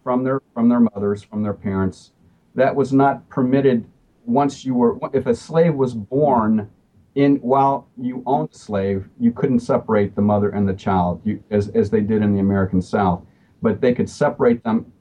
[0.04, 2.12] from their from their mothers, from their parents.
[2.56, 3.86] That was not permitted
[4.26, 4.98] once you were.
[5.14, 6.70] If a slave was born
[7.16, 11.44] in while you owned a slave, you couldn't separate the mother and the child, you,
[11.52, 13.22] as as they did in the American South,
[13.62, 14.92] but they could separate them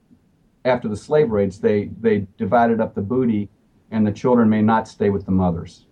[0.64, 1.60] after the slave raids.
[1.60, 3.48] They they divided up the booty,
[3.90, 5.86] and the children may not stay with the mothers.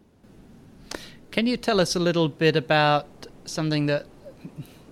[1.31, 3.07] Can you tell us a little bit about
[3.45, 4.07] something that,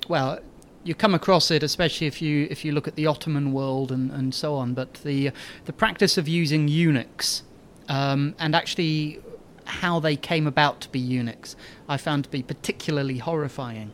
[0.06, 0.38] well,
[0.84, 4.12] you come across it, especially if you if you look at the Ottoman world and,
[4.12, 4.74] and so on.
[4.74, 5.32] But the
[5.64, 7.42] the practice of using eunuchs
[7.88, 9.20] um, and actually
[9.66, 11.56] how they came about to be eunuchs,
[11.88, 13.92] I found to be particularly horrifying.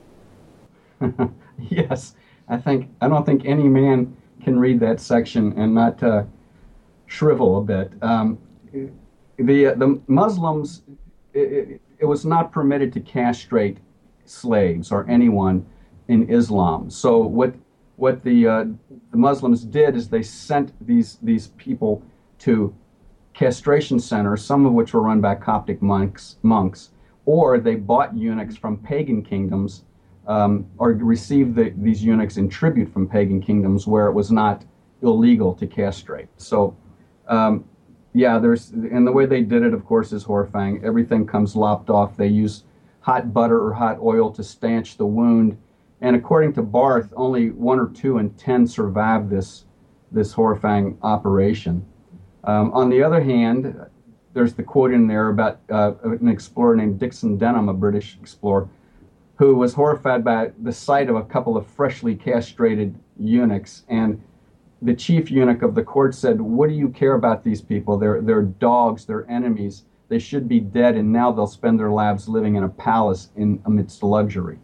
[1.58, 2.14] yes,
[2.48, 6.24] I think I don't think any man can read that section and not uh,
[7.06, 7.92] shrivel a bit.
[8.02, 8.38] Um,
[9.38, 10.82] the uh, the Muslims,
[11.34, 13.78] it, it, was not permitted to castrate
[14.24, 15.64] slaves or anyone
[16.08, 16.90] in Islam.
[16.90, 17.54] So what
[17.96, 18.64] what the uh,
[19.10, 22.02] the Muslims did is they sent these these people
[22.40, 22.74] to
[23.34, 26.90] castration centers, some of which were run by Coptic monks, monks
[27.24, 29.84] or they bought eunuchs from pagan kingdoms
[30.26, 34.64] um, or received the, these eunuchs in tribute from pagan kingdoms where it was not
[35.02, 36.28] illegal to castrate.
[36.36, 36.76] So
[37.28, 37.64] um,
[38.14, 40.84] yeah, there's and the way they did it, of course, is horrifying.
[40.84, 42.16] Everything comes lopped off.
[42.16, 42.64] They use
[43.00, 45.56] hot butter or hot oil to stanch the wound,
[46.02, 49.64] and according to Barth, only one or two in ten survived this
[50.10, 51.86] this horrifying operation.
[52.44, 53.74] Um, on the other hand,
[54.34, 58.68] there's the quote in there about uh, an explorer named Dixon Denham, a British explorer,
[59.36, 64.22] who was horrified by the sight of a couple of freshly castrated eunuchs and
[64.82, 67.96] the chief eunuch of the court said, What do you care about these people?
[67.96, 69.84] They're, they're dogs, they're enemies.
[70.08, 73.62] They should be dead, and now they'll spend their lives living in a palace in,
[73.64, 74.58] amidst luxury.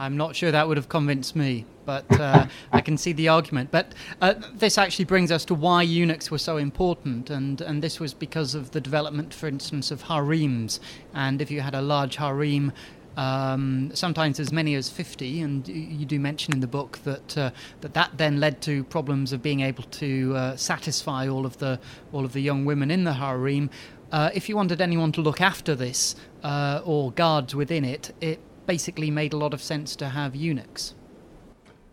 [0.00, 3.70] I'm not sure that would have convinced me, but uh, I can see the argument.
[3.70, 8.00] But uh, this actually brings us to why eunuchs were so important, and, and this
[8.00, 10.80] was because of the development, for instance, of harems.
[11.12, 12.72] And if you had a large harem,
[13.18, 17.50] um, sometimes as many as 50, and you do mention in the book that uh,
[17.82, 21.78] that, that then led to problems of being able to uh, satisfy all of the
[22.10, 23.68] all of the young women in the harem.
[24.10, 28.40] Uh, if you wanted anyone to look after this uh, or guards within it, it
[28.70, 30.94] basically made a lot of sense to have eunuchs.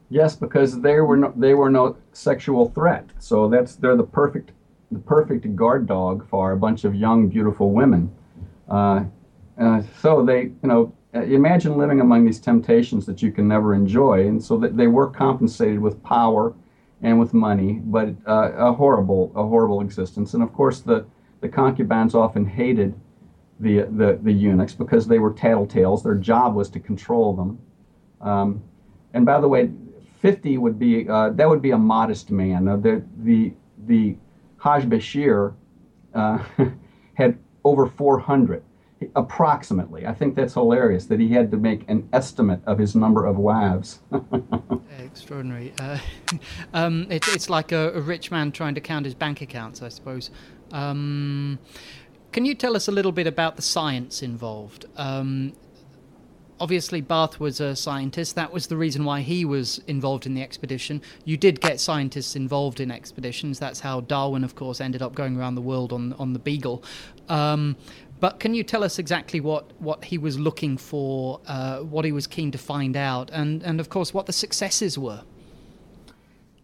[0.09, 4.51] Yes, because they were no, they were no sexual threat, so that's they're the perfect
[4.91, 8.03] the perfect guard dog for a bunch of young, beautiful women.
[8.69, 8.99] Uh,
[9.59, 13.73] uh, so they, you know, uh, imagine living among these temptations that you can never
[13.73, 16.53] enjoy, and so that they were compensated with power
[17.01, 20.35] and with money, but uh, a horrible, a horrible existence.
[20.35, 21.05] And of course, the
[21.41, 22.93] the concubines often hated
[23.59, 26.03] the the, the eunuchs because they were tattletales.
[26.03, 27.59] Their job was to control them.
[28.21, 28.63] Um,
[29.13, 29.71] and by the way,
[30.21, 32.67] 50 would be uh, that would be a modest man.
[32.67, 33.53] Uh, the the
[33.85, 34.17] the
[34.57, 35.53] Hajj Bashir
[36.13, 36.43] uh,
[37.13, 38.63] had over 400
[39.15, 40.05] approximately.
[40.05, 43.37] I think that's hilarious that he had to make an estimate of his number of
[43.37, 43.99] wives.
[44.99, 45.73] Extraordinary.
[45.79, 45.99] Uh,
[46.73, 49.89] um, it, it's like a, a, rich man trying to count his bank accounts, I
[49.89, 50.31] suppose.
[50.71, 51.59] Um,
[52.31, 54.85] can you tell us a little bit about the science involved?
[54.95, 55.53] Um,
[56.59, 58.35] obviously, Barth was a scientist.
[58.35, 61.01] That was the reason why he was involved in the expedition.
[61.25, 63.59] You did get scientists involved in expeditions.
[63.59, 66.83] That's how Darwin, of course, ended up going around the world on on the Beagle.
[67.29, 67.75] Um,
[68.19, 72.11] but can you tell us exactly what, what he was looking for, uh, what he
[72.11, 75.21] was keen to find out, and, and of course what the successes were?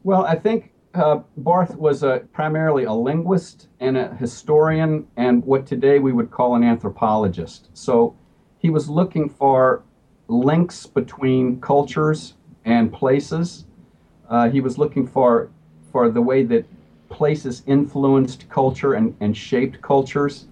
[0.03, 5.65] Well, I think uh, Barth was a, primarily a linguist and a historian, and what
[5.65, 7.69] today we would call an anthropologist.
[7.73, 8.15] So
[8.59, 9.83] he was looking for
[10.27, 13.65] links between cultures and places.
[14.29, 15.49] Uh, he was looking for
[15.91, 16.65] for the way that
[17.09, 20.47] places influenced culture and, and shaped cultures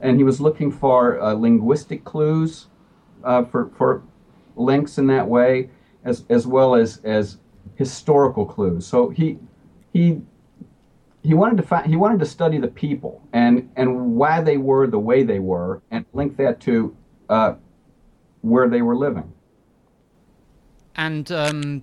[0.00, 2.66] and he was looking for uh, linguistic clues
[3.24, 4.02] uh, for, for
[4.56, 5.70] links in that way,
[6.04, 7.38] as, as well as, as
[7.76, 8.86] historical clues.
[8.86, 9.38] So he,
[9.92, 10.20] he,
[11.22, 14.86] he wanted to find, he wanted to study the people and, and why they were
[14.86, 16.96] the way they were, and link that to
[17.28, 17.54] uh,
[18.42, 19.32] where they were living.
[20.96, 21.82] And um,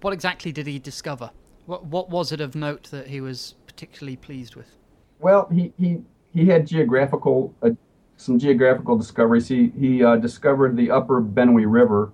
[0.00, 1.30] what exactly did he discover?
[1.66, 4.76] What, what was it of note that he was particularly pleased with?
[5.20, 6.02] Well, he, he
[6.34, 7.70] he had geographical uh,
[8.16, 9.46] some geographical discoveries.
[9.48, 12.12] He he uh, discovered the Upper Benue River,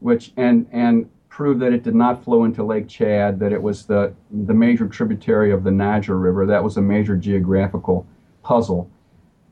[0.00, 3.40] which and and proved that it did not flow into Lake Chad.
[3.40, 6.44] That it was the the major tributary of the Niger River.
[6.46, 8.06] That was a major geographical
[8.42, 8.90] puzzle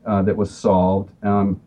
[0.06, 1.10] uh, that was solved.
[1.24, 1.60] Um,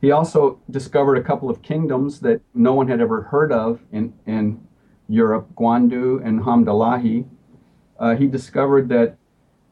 [0.00, 4.12] he also discovered a couple of kingdoms that no one had ever heard of in
[4.26, 4.60] in
[5.08, 7.24] Europe, Gwandu and Hamdalahi.
[8.00, 9.16] Uh, he discovered that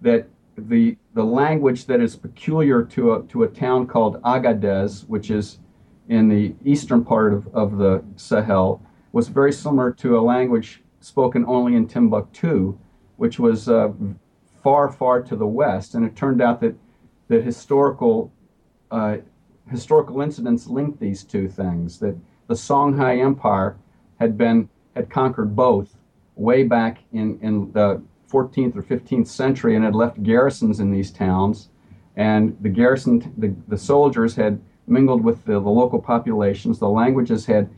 [0.00, 5.30] that the the language that is peculiar to a, to a town called Agadez, which
[5.32, 5.58] is
[6.08, 8.80] in the eastern part of, of the Sahel,
[9.14, 12.76] was very similar to a language spoken only in Timbuktu,
[13.16, 13.92] which was uh,
[14.60, 15.94] far, far to the west.
[15.94, 16.74] And it turned out that
[17.28, 18.32] that historical
[18.90, 19.18] uh,
[19.70, 22.00] historical incidents linked these two things.
[22.00, 22.16] That
[22.48, 23.76] the Songhai Empire
[24.18, 25.96] had been had conquered both
[26.34, 31.12] way back in in the 14th or 15th century and had left garrisons in these
[31.12, 31.68] towns.
[32.16, 36.80] And the garrison, the, the soldiers had mingled with the, the local populations.
[36.80, 37.70] The languages had,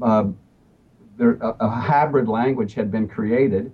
[0.00, 0.28] uh,
[1.20, 3.72] there, a, a hybrid language had been created.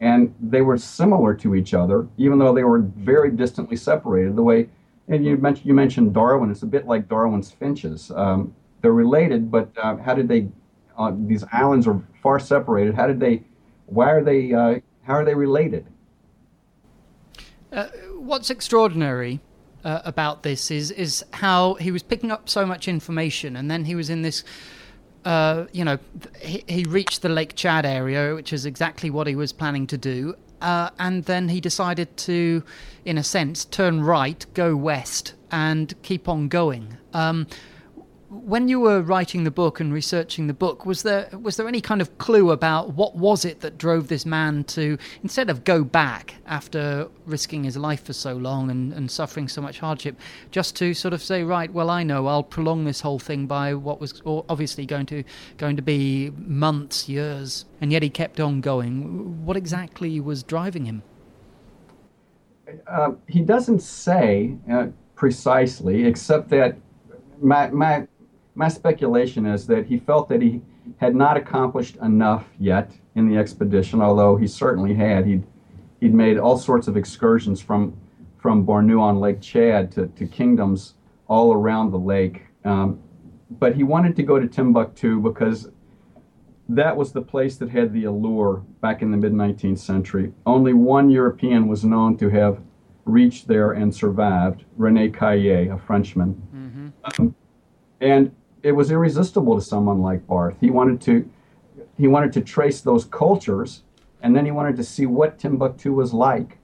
[0.00, 4.34] And they were similar to each other, even though they were very distantly separated.
[4.34, 4.68] The way,
[5.08, 8.10] and you mentioned, you mentioned Darwin, it's a bit like Darwin's finches.
[8.10, 10.48] Um, they're related, but uh, how did they,
[10.96, 12.94] uh, these islands are far separated.
[12.94, 13.42] How did they,
[13.86, 15.86] why are they uh, how are they related?
[17.72, 17.86] Uh,
[18.16, 19.40] what's extraordinary
[19.84, 23.84] uh, about this is is how he was picking up so much information, and then
[23.84, 24.44] he was in this.
[25.24, 25.98] Uh, you know,
[26.40, 29.98] he, he reached the Lake Chad area, which is exactly what he was planning to
[29.98, 32.62] do, uh, and then he decided to,
[33.04, 36.96] in a sense, turn right, go west, and keep on going.
[37.12, 37.46] Um,
[38.30, 41.80] when you were writing the book and researching the book, was there was there any
[41.80, 45.82] kind of clue about what was it that drove this man to instead of go
[45.82, 50.16] back after risking his life for so long and, and suffering so much hardship,
[50.52, 53.74] just to sort of say, right, well, I know I'll prolong this whole thing by
[53.74, 55.24] what was obviously going to
[55.58, 59.44] going to be months, years, and yet he kept on going.
[59.44, 61.02] What exactly was driving him?
[62.86, 66.76] Uh, he doesn't say uh, precisely, except that
[67.42, 68.06] my, my
[68.60, 70.60] my speculation is that he felt that he
[70.98, 75.24] had not accomplished enough yet in the expedition, although he certainly had.
[75.24, 75.44] He'd,
[75.98, 77.96] he'd made all sorts of excursions from,
[78.36, 80.92] from Bornu on Lake Chad to, to kingdoms
[81.26, 82.42] all around the lake.
[82.66, 83.00] Um,
[83.48, 85.70] but he wanted to go to Timbuktu because
[86.68, 90.34] that was the place that had the allure back in the mid 19th century.
[90.44, 92.60] Only one European was known to have
[93.06, 96.34] reached there and survived Rene Caillié, a Frenchman.
[96.54, 97.22] Mm-hmm.
[97.22, 97.34] Um,
[98.02, 98.32] and
[98.62, 100.56] it was irresistible to someone like Barth.
[100.60, 101.28] He wanted to
[101.96, 103.82] he wanted to trace those cultures,
[104.22, 106.58] and then he wanted to see what Timbuktu was like.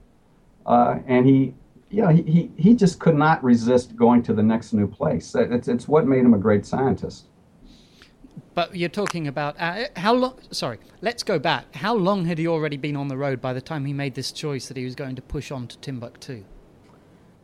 [0.65, 1.55] Uh, and he,
[1.91, 5.35] yeah, he, he, he just could not resist going to the next new place.
[5.35, 7.27] It's, it's what made him a great scientist.
[8.55, 10.39] But you're talking about uh, how long?
[10.51, 11.75] Sorry, let's go back.
[11.75, 14.33] How long had he already been on the road by the time he made this
[14.33, 16.45] choice that he was going to push on to Timbuktu?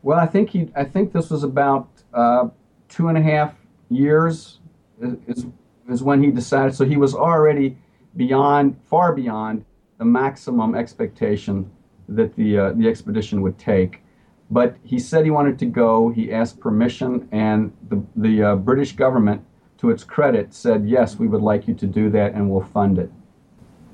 [0.02, 0.70] Well, I think he.
[0.74, 2.48] I think this was about uh,
[2.88, 3.54] two and a half
[3.94, 4.58] years
[5.00, 5.46] is,
[5.88, 6.74] is when he decided.
[6.74, 7.76] So he was already
[8.16, 9.64] beyond, far beyond
[9.98, 11.70] the maximum expectation
[12.08, 14.02] that the uh, the expedition would take.
[14.50, 16.10] But he said he wanted to go.
[16.10, 19.42] He asked permission, and the the uh, British government,
[19.78, 22.98] to its credit, said yes, we would like you to do that, and we'll fund
[22.98, 23.10] it.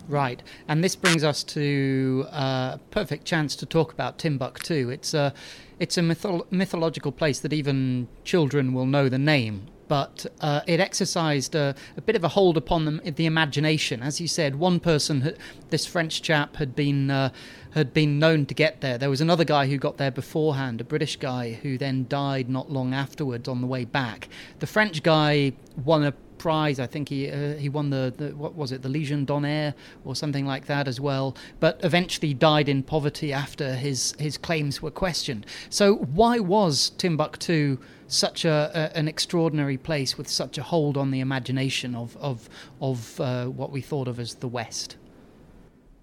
[0.08, 4.88] Right, and this brings us to a uh, perfect chance to talk about Timbuktu.
[4.88, 5.34] It's a
[5.78, 10.80] it's a mytho- mythological place that even children will know the name but uh, it
[10.80, 14.02] exercised a, a, bit of a hold upon them, the imagination.
[14.02, 15.34] As you said, one person,
[15.70, 17.30] this French chap, had been uh,
[17.72, 18.98] had been known to get there.
[18.98, 22.70] There was another guy who got there beforehand, a British guy who then died not
[22.70, 24.28] long afterwards on the way back.
[24.58, 25.52] The French guy
[25.84, 26.78] won a prize.
[26.78, 29.74] I think he uh, he won the, the, what was it the Legion d'honneur
[30.04, 31.36] or something like that as well.
[31.60, 35.46] But eventually died in poverty after his his claims were questioned.
[35.70, 41.10] So why was Timbuktu such a, a an extraordinary place with such a hold on
[41.10, 42.48] the imagination of of
[42.80, 44.96] of uh, what we thought of as the West?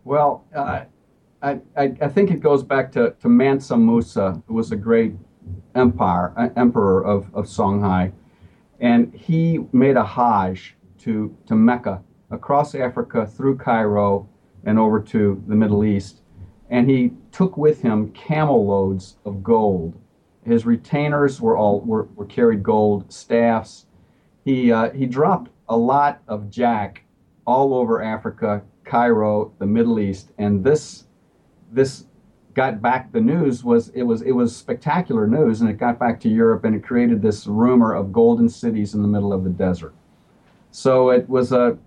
[0.03, 0.43] Well.
[0.53, 0.85] Uh,
[1.41, 5.13] I, I, think it goes back to, to Mansa Musa, who was a great
[5.75, 8.11] empire, uh, emperor of, of Songhai
[8.79, 12.01] and he made a Hajj to, to Mecca,
[12.31, 14.27] across Africa, through Cairo,
[14.63, 16.21] and over to the Middle East.
[16.69, 19.93] And he took with him camel loads of gold.
[20.43, 23.85] His retainers were all were, were carried gold, staffs.
[24.43, 27.03] He, uh, he dropped a lot of jack
[27.45, 31.05] all over Africa, Cairo, the Middle East, and this
[31.71, 32.05] this
[32.55, 36.19] got back the news was it was it was spectacular news and it got back
[36.21, 39.49] to Europe and it created this rumor of golden cities in the middle of the
[39.49, 39.93] desert.
[40.71, 41.77] So it was a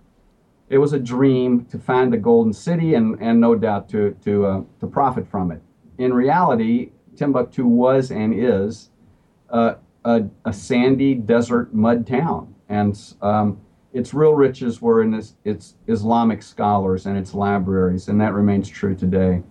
[0.69, 4.47] it was a dream to find the golden city and, and no doubt to to
[4.47, 5.62] uh, to profit from it.
[5.97, 8.91] In reality, Timbuktu was and is
[9.51, 13.59] uh, a, a, sandy desert mud town, and um,
[13.93, 18.69] its real riches were in its, its Islamic scholars and its libraries, and that remains
[18.69, 19.43] true today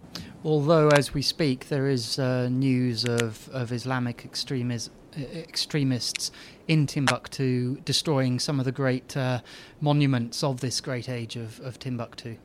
[0.48, 4.94] although as we speak there is uh, news of, of Islamic extremism,
[5.34, 6.32] extremists
[6.70, 9.42] in Timbuktu destroying some of the great uh,
[9.82, 12.38] monuments of this great age of, of Timbuktu.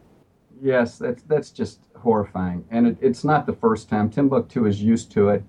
[0.61, 4.11] Yes, that's that's just horrifying, and it, it's not the first time.
[4.11, 5.43] Timbuktu is used to it.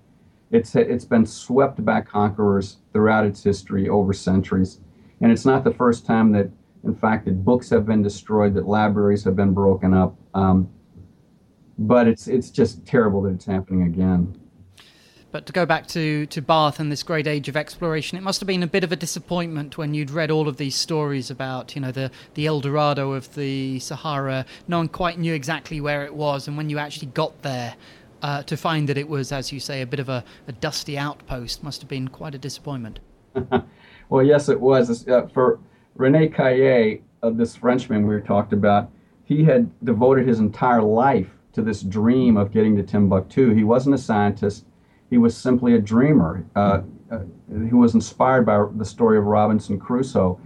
[0.52, 4.80] It's it's been swept by conquerors throughout its history over centuries,
[5.22, 6.50] and it's not the first time that,
[6.84, 10.16] in fact, that books have been destroyed, that libraries have been broken up.
[10.34, 10.70] Um,
[11.78, 14.38] but it's it's just terrible that it's happening again.
[15.32, 18.40] But to go back to, to Barth and this great age of exploration, it must
[18.40, 21.74] have been a bit of a disappointment when you'd read all of these stories about,
[21.74, 24.46] you know, the, the El Dorado of the Sahara.
[24.68, 27.74] No one quite knew exactly where it was, and when you actually got there,
[28.22, 31.00] uh, to find that it was, as you say, a bit of a, a dusty
[31.00, 33.00] outpost must have been quite a disappointment.
[34.10, 35.08] well, yes, it was.
[35.08, 35.60] Uh, for
[35.96, 38.92] Rene Caillié, uh, this Frenchman we talked about,
[39.26, 43.54] he had devoted his entire life to this dream of getting to Timbuktu.
[43.54, 44.66] He wasn't a scientist,
[45.10, 46.46] he was simply a dreamer.
[46.56, 46.82] Uh,
[47.12, 47.20] uh,
[47.70, 50.40] who was inspired by the story of Robinson Crusoe.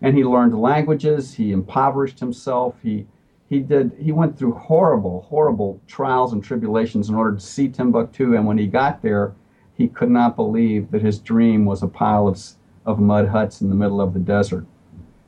[0.00, 3.06] And he learned languages, he impoverished himself, he,
[3.48, 8.34] he did he went through horrible horrible trials and tribulations in order to see Timbuktu.
[8.34, 9.34] And when he got there
[9.74, 12.40] he could not believe that his dream was a pile of
[12.86, 14.66] of mud huts in the middle of the desert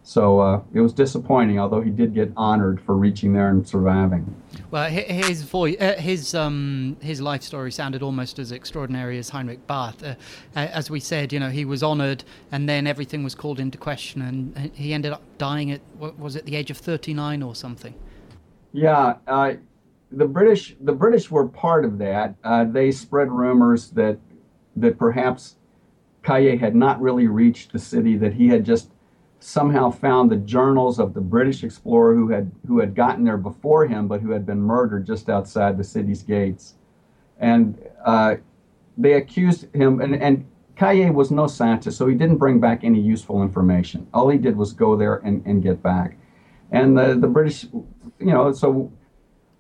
[0.07, 4.41] so uh, it was disappointing although he did get honored for reaching there and surviving.
[4.71, 9.67] Well his voice uh, his um, his life story sounded almost as extraordinary as Heinrich
[9.67, 10.05] Barth.
[10.05, 10.15] Uh,
[10.55, 14.23] as we said you know he was honored and then everything was called into question
[14.23, 17.95] and he ended up dying at what was it the age of 39 or something?
[18.73, 19.55] Yeah, uh,
[20.13, 22.37] the British the British were part of that.
[22.45, 24.19] Uh, they spread rumors that
[24.77, 25.57] that perhaps
[26.23, 28.91] Caillié had not really reached the city, that he had just
[29.39, 33.87] somehow found the journals of the British explorer who had who had gotten there before
[33.87, 36.75] him, but who had been murdered just outside the city's gates,
[37.39, 38.37] and uh,
[38.97, 40.01] they accused him.
[40.01, 44.07] And, and Caillié was no scientist, so he didn't bring back any useful information.
[44.13, 46.19] All he did was go there and, and get back.
[46.71, 48.93] And the, the British, you know, so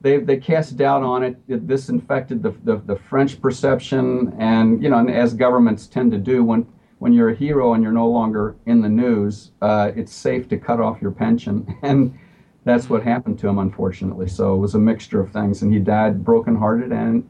[0.00, 1.36] they, they cast doubt on it.
[1.48, 4.34] it this infected the, the, the, French perception.
[4.38, 6.66] And, you know, and as governments tend to do, when,
[6.98, 10.56] when you're a hero and you're no longer in the news, uh, it's safe to
[10.56, 11.66] cut off your pension.
[11.82, 12.18] And
[12.64, 14.26] that's what happened to him, unfortunately.
[14.26, 15.62] So it was a mixture of things.
[15.62, 17.28] And he died brokenhearted and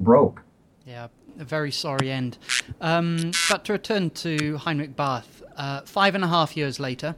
[0.00, 0.42] broke.
[0.84, 2.36] Yeah, a very sorry end.
[2.82, 7.16] Um, but to return to Heinrich Barth, uh, five and a half years later,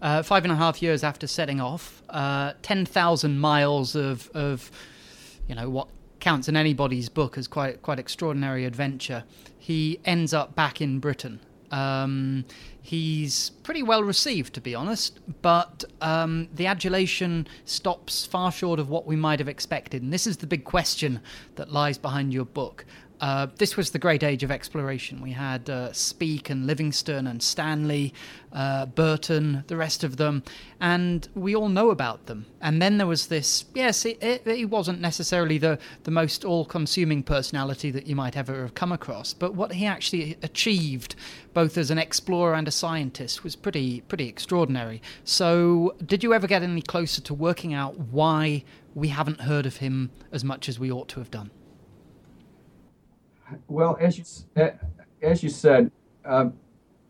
[0.00, 4.70] uh, five and a half years after setting off, uh, 10,000 miles of, of,
[5.48, 5.88] you know, what
[6.26, 9.22] counts in anybody's book as quite, quite extraordinary adventure.
[9.56, 11.38] He ends up back in Britain.
[11.70, 12.44] Um,
[12.82, 18.88] he's pretty well received, to be honest, but um, the adulation stops far short of
[18.90, 20.02] what we might have expected.
[20.02, 21.20] And this is the big question
[21.54, 22.84] that lies behind your book.
[23.20, 25.22] Uh, this was the great age of exploration.
[25.22, 28.12] We had uh, Speke and Livingstone and Stanley,
[28.52, 30.42] uh, Burton, the rest of them,
[30.80, 32.46] and we all know about them.
[32.60, 36.66] And then there was this yes, it, it, he wasn't necessarily the, the most all
[36.66, 41.16] consuming personality that you might ever have come across, but what he actually achieved,
[41.54, 45.00] both as an explorer and a scientist, was pretty, pretty extraordinary.
[45.24, 48.64] So, did you ever get any closer to working out why
[48.94, 51.50] we haven't heard of him as much as we ought to have done?
[53.68, 54.24] Well, as you
[55.22, 55.90] as you said,
[56.24, 56.50] uh,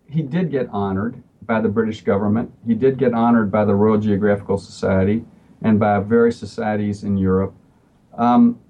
[0.09, 2.53] he did get honored by the British government.
[2.67, 5.25] He did get honored by the Royal Geographical Society
[5.63, 7.55] and by various societies in Europe.
[8.15, 8.61] Um,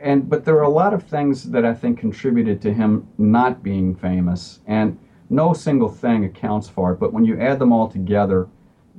[0.00, 3.62] and but there are a lot of things that I think contributed to him not
[3.62, 4.98] being famous, and
[5.28, 7.00] no single thing accounts for it.
[7.00, 8.48] But when you add them all together,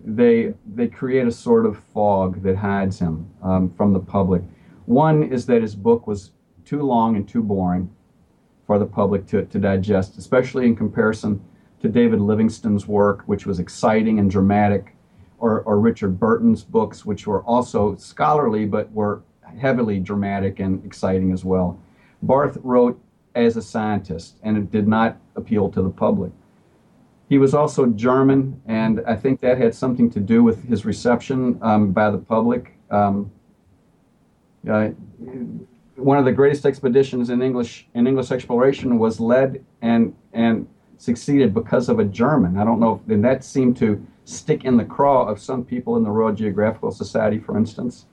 [0.06, 4.44] they they create a sort of fog that hides him um, from the public.
[4.86, 6.32] One is that his book was
[6.66, 7.90] too long and too boring
[8.72, 11.44] for the public to, to digest, especially in comparison
[11.82, 14.96] to David Livingstone's work, which was exciting and dramatic,
[15.40, 19.24] or, or Richard Burton's books, which were also scholarly but were
[19.60, 21.78] heavily dramatic and exciting as well.
[22.22, 22.98] Barth wrote
[23.36, 26.32] as a scientist, and it did not appeal to the public.
[27.28, 31.60] He was also German, and I think that had something to do with his reception
[31.62, 32.78] um, by the public.
[32.90, 33.32] Um,
[34.66, 34.92] uh,
[36.02, 41.54] one of the greatest expeditions in English in English exploration was led and and succeeded
[41.54, 42.58] because of a German.
[42.58, 45.98] I don't know, if and that seemed to stick in the craw of some people
[45.98, 48.06] in the Royal Geographical Society, for instance.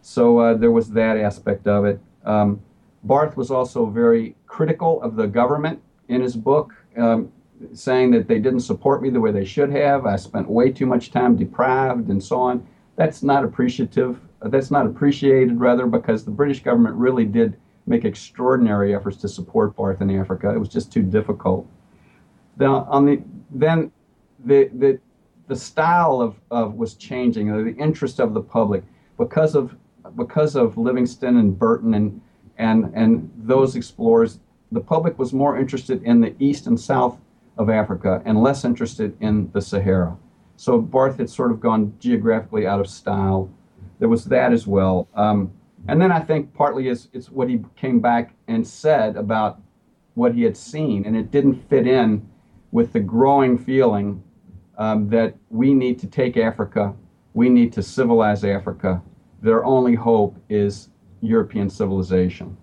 [0.00, 2.00] So uh, there was that aspect of it.
[2.24, 2.60] Um,
[3.04, 7.30] Barth was also very critical of the government in his book, um,
[7.74, 10.06] saying that they didn't support me the way they should have.
[10.06, 12.66] I spent way too much time deprived and so on.
[12.96, 14.20] That's not appreciative
[14.50, 19.76] that's not appreciated, rather, because the British government really did make extraordinary efforts to support
[19.76, 20.50] Barth in Africa.
[20.50, 21.66] It was just too difficult.
[22.56, 23.92] Then, on the, then
[24.44, 25.00] the, the,
[25.48, 28.84] the style of, of was changing, the interest of the public,
[29.18, 29.74] because of,
[30.16, 32.20] because of Livingstone and Burton and,
[32.58, 34.38] and, and those explorers,
[34.70, 37.18] the public was more interested in the east and south
[37.58, 40.16] of Africa and less interested in the Sahara.
[40.56, 43.50] So Barth had sort of gone geographically out of style
[44.02, 45.06] there was that as well.
[45.14, 45.52] Um,
[45.86, 49.62] and then I think partly is it's what he came back and said about
[50.14, 52.28] what he had seen, and it didn't fit in
[52.72, 54.20] with the growing feeling
[54.76, 56.92] um, that we need to take Africa,
[57.34, 59.00] we need to civilize Africa.
[59.40, 60.88] Their only hope is
[61.20, 62.56] European civilization.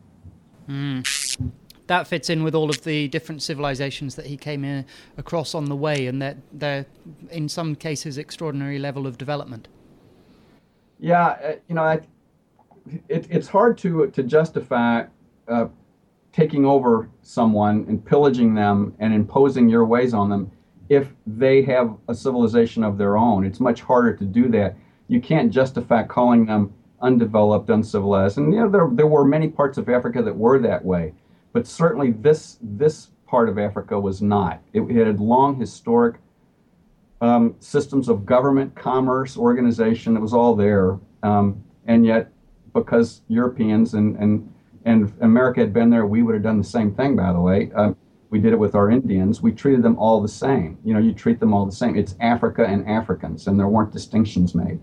[0.68, 1.52] Mm.
[1.88, 4.86] That fits in with all of the different civilizations that he came in,
[5.18, 6.86] across on the way, and that they're,
[7.32, 9.70] in some cases, extraordinary level of development.
[11.00, 12.02] Yeah, uh, you know, I,
[13.08, 15.06] it, it's hard to to justify
[15.48, 15.68] uh,
[16.34, 20.52] taking over someone and pillaging them and imposing your ways on them
[20.90, 23.46] if they have a civilization of their own.
[23.46, 24.76] It's much harder to do that.
[25.08, 28.38] you can't justify calling them undeveloped, uncivilized.
[28.38, 31.14] And you know, there, there were many parts of Africa that were that way,
[31.54, 34.62] but certainly this this part of Africa was not.
[34.74, 36.16] It, it had long historic
[37.22, 40.16] um, systems of government, commerce, organization.
[40.16, 42.32] It was all there, um, and yet
[42.74, 44.54] because Europeans and and
[44.86, 47.16] and America had been there, we would have done the same thing.
[47.16, 47.94] By the way, uh,
[48.30, 49.42] we did it with our Indians.
[49.42, 50.78] We treated them all the same.
[50.84, 51.96] You know, you treat them all the same.
[51.96, 54.80] It's Africa and Africans, and there weren't distinctions made.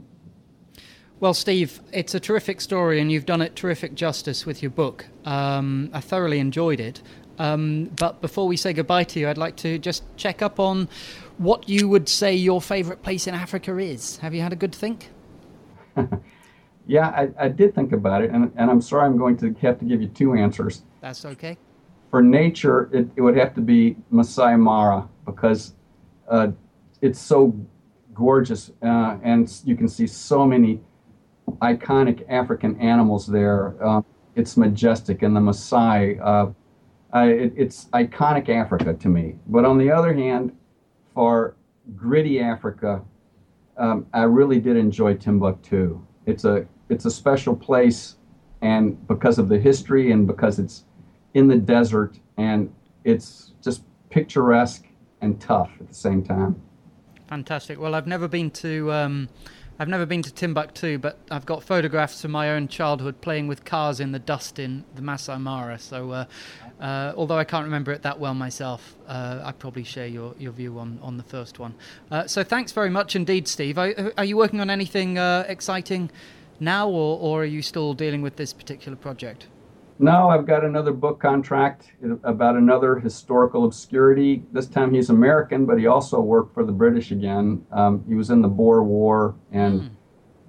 [1.19, 5.07] Well, Steve, it's a terrific story, and you've done it terrific justice with your book.
[5.25, 7.01] Um, I thoroughly enjoyed it.
[7.39, 10.89] Um, but before we say goodbye to you, I'd like to just check up on
[11.39, 14.19] what you would say your favourite place in Africa is.
[14.19, 15.11] Have you had a good think?
[16.87, 19.79] yeah, I, I, did think about it, and, and I'm sorry I'm going to have
[19.81, 20.83] to give you two answers.
[21.01, 21.57] That's okay.
[22.11, 25.75] For nature, it, it would have to be Masai Mara because
[26.29, 26.49] uh,
[27.03, 27.59] it's so
[28.15, 30.81] gorgeous, uh, and you can see so many
[31.63, 33.75] iconic African animals there.
[33.83, 34.03] Uh,
[34.35, 36.21] it's majestic, and the Maasai,
[37.17, 39.37] uh, it, it's iconic Africa to me.
[39.47, 40.55] But on the other hand,
[41.15, 41.57] for
[41.95, 43.03] gritty Africa,
[43.79, 46.05] um, I really did enjoy Timbuktu.
[46.27, 48.17] It's a it's a special place,
[48.61, 50.85] and because of the history and because it's
[51.35, 52.73] in the desert, and
[53.05, 54.85] it's just picturesque
[55.23, 56.61] and tough at the same time.
[57.29, 57.81] Fantastic.
[57.81, 58.93] Well, I've never been to.
[58.93, 59.29] Um
[59.79, 63.67] I've never been to Timbuktu, but I've got photographs from my own childhood playing with
[63.67, 65.79] cars in the dust in the Masai Mara.
[65.79, 66.25] So, uh,
[66.81, 70.53] uh, although I can't remember it that well myself, uh, I probably share your, your
[70.53, 71.75] view on, on the first one.
[72.11, 73.77] Uh, so, thanks very much indeed, Steve.
[73.77, 76.11] Are, are you working on anything uh, exciting
[76.59, 79.47] now, or, or are you still dealing with this particular project?
[79.99, 81.93] No, I've got another book contract
[82.23, 84.43] about another historical obscurity.
[84.53, 87.65] This time he's American, but he also worked for the British again.
[87.73, 89.91] Um, he was in the Boer War and mm.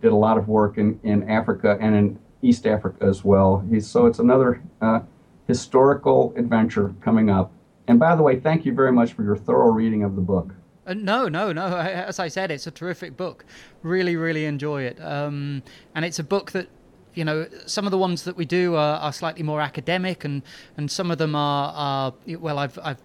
[0.02, 3.66] did a lot of work in, in Africa and in East Africa as well.
[3.70, 5.00] He's, so it's another uh,
[5.48, 7.54] historical adventure coming up.
[7.88, 10.54] And by the way, thank you very much for your thorough reading of the book.
[10.86, 11.66] Uh, no, no, no.
[11.78, 13.46] As I said, it's a terrific book.
[13.82, 15.02] Really, really enjoy it.
[15.02, 15.64] Um,
[15.96, 16.68] and it's a book that
[17.18, 20.44] you know, some of the ones that we do are, are slightly more academic, and,
[20.78, 23.02] and some of them are, are well, I've, I've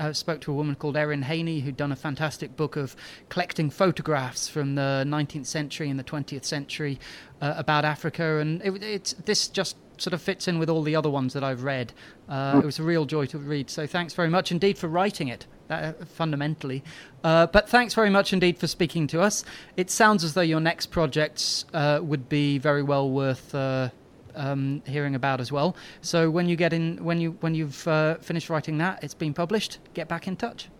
[0.00, 2.94] I spoke to a woman called Erin Haney who'd done a fantastic book of
[3.30, 7.00] collecting photographs from the 19th century and the 20th century
[7.40, 10.94] uh, about Africa, and it, it's this just sort of fits in with all the
[10.94, 11.92] other ones that I've read.
[12.28, 13.70] Uh, it was a real joy to read.
[13.70, 15.46] So thanks very much indeed for writing it.
[15.70, 16.82] Uh, fundamentally,
[17.24, 19.44] uh, but thanks very much indeed for speaking to us.
[19.76, 23.90] It sounds as though your next projects uh, would be very well worth uh,
[24.34, 25.76] um, hearing about as well.
[26.00, 29.34] So when you get in, when you when you've uh, finished writing that, it's been
[29.34, 29.78] published.
[29.92, 30.70] Get back in touch.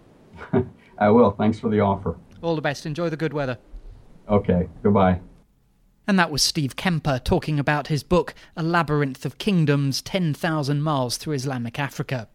[0.99, 1.32] I will.
[1.32, 2.16] Thanks for the offer.
[2.41, 2.86] All the best.
[2.86, 3.59] Enjoy the good weather.
[4.28, 4.68] Okay.
[4.82, 5.20] Goodbye.
[6.07, 11.18] And that was Steve Kemper talking about his book, A Labyrinth of Kingdoms 10,000 Miles
[11.18, 12.28] Through Islamic Africa.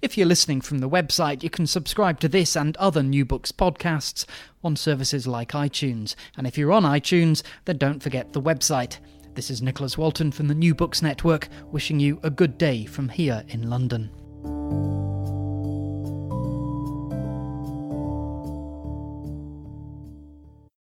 [0.00, 3.52] If you're listening from the website, you can subscribe to this and other New Books
[3.52, 4.24] podcasts
[4.64, 6.14] on services like iTunes.
[6.36, 8.98] And if you're on iTunes, then don't forget the website.
[9.34, 13.08] This is Nicholas Walton from the New Books Network, wishing you a good day from
[13.08, 14.10] here in London.